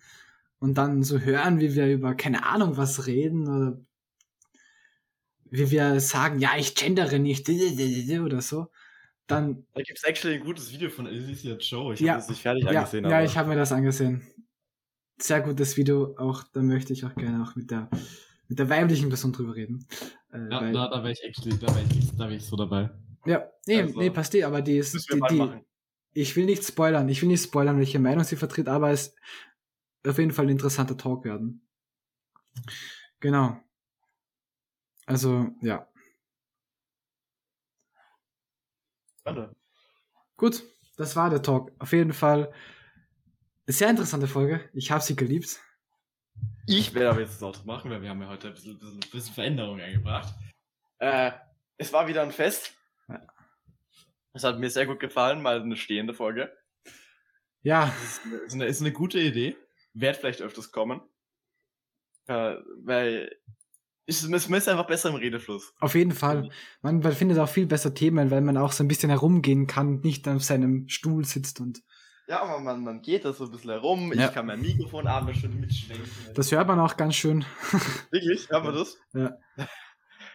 und 0.59 0.77
dann 0.77 1.03
so 1.03 1.19
hören, 1.19 1.59
wie 1.59 1.75
wir 1.75 1.91
über 1.91 2.15
keine 2.15 2.45
Ahnung 2.45 2.77
was 2.77 3.07
reden 3.07 3.47
oder 3.47 3.81
wie 5.45 5.69
wir 5.71 5.99
sagen, 5.99 6.39
ja, 6.39 6.51
ich 6.57 6.75
gendere 6.75 7.19
nicht 7.19 7.49
oder 8.21 8.41
so, 8.41 8.67
dann 9.27 9.65
Da 9.73 9.81
gibt 9.81 9.97
es 9.97 10.03
actually 10.03 10.35
ein 10.37 10.43
gutes 10.43 10.71
Video 10.71 10.89
von 10.89 11.07
Alicia 11.07 11.55
Joe. 11.55 11.93
Ich 11.93 11.99
Ja. 12.01 12.13
habe 12.13 12.21
das 12.21 12.29
nicht 12.29 12.41
fertig 12.41 12.63
ja, 12.65 12.69
angesehen. 12.71 13.03
ja, 13.05 13.11
aber 13.17 13.23
ich 13.25 13.37
habe 13.37 13.49
mir 13.49 13.55
das 13.55 13.71
angesehen. 13.71 14.21
Sehr 15.17 15.41
gutes 15.41 15.77
Video, 15.77 16.15
auch 16.17 16.43
da 16.51 16.61
möchte 16.61 16.93
ich 16.93 17.05
auch 17.05 17.13
gerne 17.15 17.43
auch 17.43 17.55
mit 17.55 17.69
der 17.71 17.89
mit 18.47 18.59
der 18.59 18.69
weiblichen 18.69 19.07
Person 19.07 19.31
drüber 19.31 19.55
reden. 19.55 19.85
Äh, 20.33 20.39
ja, 20.49 20.61
weil- 20.61 20.73
da, 20.73 20.89
da 20.89 20.97
wäre 21.03 21.13
ich 21.13 21.23
actually, 21.23 21.57
da 21.57 21.67
wäre 21.73 21.85
ich, 21.97 22.11
da 22.17 22.27
wär 22.29 22.35
ich 22.35 22.45
so 22.45 22.55
dabei. 22.57 22.89
ja, 23.25 23.47
nee, 23.67 23.81
also- 23.81 23.97
nee, 23.99 24.09
passt 24.09 24.35
eh, 24.35 24.43
aber 24.43 24.61
die 24.61 24.77
ist, 24.77 24.93
die, 24.93 25.21
die, 25.29 25.59
ich 26.13 26.35
will 26.35 26.45
nicht 26.45 26.65
spoilern, 26.65 27.07
ich 27.07 27.21
will 27.21 27.29
nicht 27.29 27.43
spoilern, 27.43 27.77
welche 27.77 27.99
Meinung 27.99 28.23
sie 28.25 28.35
vertritt, 28.35 28.67
aber 28.67 28.89
es 28.91 29.15
auf 30.05 30.17
jeden 30.17 30.31
Fall 30.31 30.45
ein 30.45 30.49
interessanter 30.49 30.97
Talk 30.97 31.23
werden. 31.23 31.65
Genau. 33.21 33.57
Also, 35.05 35.47
ja. 35.61 35.87
Warte. 39.23 39.55
Gut, 40.37 40.63
das 40.97 41.15
war 41.15 41.29
der 41.29 41.41
Talk. 41.41 41.71
Auf 41.79 41.93
jeden 41.93 42.13
Fall 42.13 42.51
eine 43.67 43.73
sehr 43.73 43.89
interessante 43.89 44.27
Folge. 44.27 44.69
Ich 44.73 44.91
habe 44.91 45.03
sie 45.03 45.15
geliebt. 45.15 45.59
Ich 46.67 46.93
werde 46.93 47.11
aber 47.11 47.21
jetzt 47.21 47.35
das 47.35 47.43
Auto 47.43 47.65
machen, 47.65 47.91
weil 47.91 48.01
wir 48.01 48.09
haben 48.09 48.21
ja 48.21 48.27
heute 48.27 48.47
ein 48.47 48.53
bisschen, 48.53 48.77
bisschen, 48.77 48.99
bisschen 49.11 49.33
Veränderung 49.33 49.79
eingebracht. 49.79 50.33
Äh, 50.99 51.31
es 51.77 51.91
war 51.91 52.07
wieder 52.07 52.21
ein 52.21 52.31
Fest. 52.31 52.73
Ja. 53.07 53.21
Es 54.33 54.43
hat 54.43 54.59
mir 54.59 54.69
sehr 54.69 54.85
gut 54.85 54.99
gefallen, 54.99 55.41
mal 55.41 55.61
eine 55.61 55.75
stehende 55.75 56.13
Folge. 56.13 56.55
Ja, 57.63 57.93
ist 58.03 58.21
eine, 58.25 58.35
ist 58.37 58.53
eine, 58.53 58.65
ist 58.65 58.81
eine 58.81 58.91
gute 58.91 59.19
Idee. 59.19 59.55
Wird 59.93 60.17
vielleicht 60.17 60.41
öfters 60.41 60.71
kommen. 60.71 61.01
Äh, 62.27 62.55
weil 62.83 63.35
es, 64.07 64.23
es 64.23 64.47
ist 64.47 64.69
einfach 64.69 64.87
besser 64.87 65.09
im 65.09 65.15
Redefluss. 65.15 65.73
auf 65.79 65.95
jeden 65.95 66.11
Fall. 66.11 66.49
Man, 66.81 66.99
man 66.99 67.11
findet 67.13 67.39
auch 67.39 67.49
viel 67.49 67.65
besser 67.67 67.93
Themen, 67.93 68.31
weil 68.31 68.41
man 68.41 68.57
auch 68.57 68.71
so 68.71 68.83
ein 68.83 68.87
bisschen 68.87 69.09
herumgehen 69.09 69.67
kann 69.67 69.87
und 69.87 70.03
nicht 70.03 70.27
auf 70.27 70.43
seinem 70.43 70.87
Stuhl 70.89 71.23
sitzt 71.25 71.59
und 71.61 71.81
Ja, 72.27 72.41
aber 72.41 72.59
man, 72.59 72.83
man 72.83 73.01
geht 73.01 73.25
da 73.25 73.33
so 73.33 73.45
ein 73.45 73.51
bisschen 73.51 73.69
herum. 73.71 74.11
Ja. 74.13 74.27
Ich 74.27 74.33
kann 74.33 74.45
mein 74.47 74.61
Mikrofon 74.61 75.07
abends 75.07 75.39
schon 75.41 75.59
mitschwenken. 75.59 76.05
das 76.33 76.51
hört 76.51 76.67
man 76.67 76.79
auch 76.79 76.97
ganz 76.97 77.15
schön. 77.15 77.45
Wirklich? 78.11 78.49
Hört 78.49 78.63
man 78.63 78.75
das? 78.75 78.97
Ja. 79.13 79.37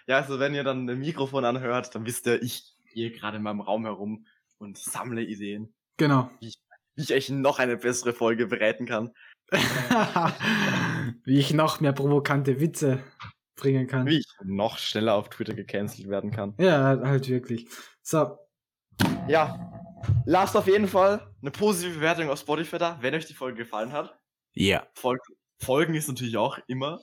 Ja, 0.08 0.16
also 0.18 0.38
wenn 0.38 0.54
ihr 0.54 0.62
dann 0.64 0.88
ein 0.88 0.98
Mikrofon 1.00 1.44
anhört, 1.44 1.94
dann 1.94 2.06
wisst 2.06 2.26
ihr, 2.26 2.40
ich 2.40 2.76
gehe 2.94 3.10
gerade 3.10 3.38
in 3.38 3.42
meinem 3.42 3.60
Raum 3.60 3.84
herum 3.84 4.24
und 4.58 4.78
sammle 4.78 5.22
Ideen, 5.22 5.74
Genau. 5.96 6.30
wie 6.40 6.52
ich 6.96 7.12
euch 7.12 7.28
noch 7.28 7.58
eine 7.58 7.76
bessere 7.76 8.12
Folge 8.14 8.46
bereiten 8.46 8.86
kann. 8.86 9.10
Wie 11.24 11.38
ich 11.38 11.52
noch 11.52 11.80
mehr 11.80 11.92
provokante 11.92 12.60
Witze 12.60 13.02
bringen 13.56 13.86
kann. 13.86 14.06
Wie 14.06 14.18
ich 14.18 14.26
noch 14.44 14.78
schneller 14.78 15.14
auf 15.14 15.28
Twitter 15.30 15.54
gecancelt 15.54 16.08
werden 16.08 16.30
kann. 16.30 16.54
Ja, 16.58 17.00
halt 17.02 17.28
wirklich. 17.28 17.68
So, 18.02 18.38
Ja, 19.28 19.72
lasst 20.24 20.56
auf 20.56 20.66
jeden 20.66 20.88
Fall 20.88 21.26
eine 21.40 21.50
positive 21.50 21.94
Bewertung 21.96 22.30
auf 22.30 22.38
Spotify 22.38 22.78
da, 22.78 22.98
wenn 23.00 23.14
euch 23.14 23.26
die 23.26 23.34
Folge 23.34 23.58
gefallen 23.58 23.92
hat. 23.92 24.18
Ja. 24.54 24.86
Fol 24.94 25.18
Folgen 25.58 25.94
ist 25.94 26.06
natürlich 26.08 26.36
auch 26.36 26.58
immer 26.66 27.00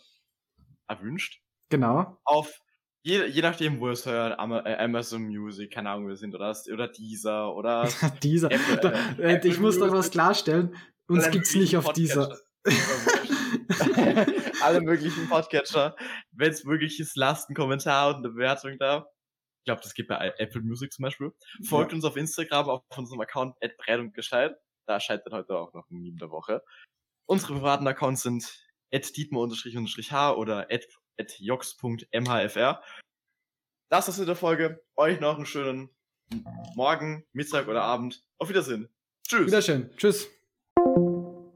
erwünscht. 0.88 1.42
genau. 1.70 2.20
Auf 2.24 2.60
je, 3.04 3.26
je 3.26 3.42
nachdem, 3.42 3.80
wo 3.80 3.88
ihr 3.88 3.94
es 3.94 4.06
hört, 4.06 4.38
äh, 4.40 4.76
Amazon 4.76 5.24
Music, 5.24 5.72
keine 5.72 5.90
Ahnung, 5.90 6.06
wo 6.06 6.10
wir 6.10 6.16
sind, 6.16 6.34
oder, 6.36 6.56
oder 6.72 6.88
Deezer, 6.88 7.56
oder 7.56 7.90
dieser. 8.22 8.52
Apple, 8.52 8.94
äh, 9.18 9.22
äh, 9.22 9.38
ich 9.40 9.46
Apple 9.46 9.60
muss 9.60 9.78
noch 9.78 9.88
was 9.88 9.94
Music. 9.94 10.12
klarstellen. 10.14 10.76
Uns 11.08 11.30
gibt's 11.32 11.56
nicht 11.56 11.76
auf 11.78 11.86
möglichen 11.88 12.08
dieser. 12.08 12.38
Alle 14.62 14.82
möglichen 14.82 15.28
Podcatcher. 15.30 15.96
Wenn 16.32 16.52
es 16.52 16.64
möglich 16.64 17.00
ist, 17.00 17.16
lasst 17.16 17.50
einen 17.50 17.56
Kommentar 17.56 18.10
und 18.10 18.18
eine 18.18 18.30
Bewertung 18.30 18.78
da. 18.80 19.08
Ich 19.62 19.66
glaube, 19.66 19.82
das 19.82 19.94
geht 19.94 20.08
bei 20.08 20.34
Apple 20.38 20.62
Music 20.62 20.92
zum 20.92 21.04
Beispiel. 21.04 21.32
Folgt 21.66 21.94
uns 21.94 22.04
auf 22.04 22.18
Instagram 22.18 22.70
auf 22.70 22.84
unserem 22.98 23.22
Account 23.22 23.56
Breit 23.78 24.00
und 24.00 24.14
Gescheit. 24.14 24.56
Da 24.86 24.96
erscheint 24.96 25.26
dann 25.26 25.34
heute 25.34 25.58
auch 25.58 25.74
noch 25.74 25.90
ein 25.90 26.00
Meme 26.00 26.18
der 26.18 26.30
Woche. 26.30 26.62
Unsere 27.26 27.54
privaten 27.54 27.88
Accounts 27.88 28.24
sind 28.24 28.62
dietmar-h 28.92 30.34
oder 30.36 30.68
jox.mhfr. 31.40 32.84
Das 33.90 34.08
ist 34.10 34.20
in 34.20 34.26
der 34.26 34.36
Folge. 34.36 34.84
Euch 34.96 35.20
noch 35.20 35.36
einen 35.36 35.46
schönen 35.46 35.90
Morgen, 36.76 37.26
Mittag 37.32 37.68
oder 37.68 37.84
Abend. 37.84 38.24
Auf 38.38 38.50
Wiedersehen. 38.50 38.90
Tschüss. 39.26 39.48
Wiederschön. 39.48 39.96
Tschüss. 39.98 40.28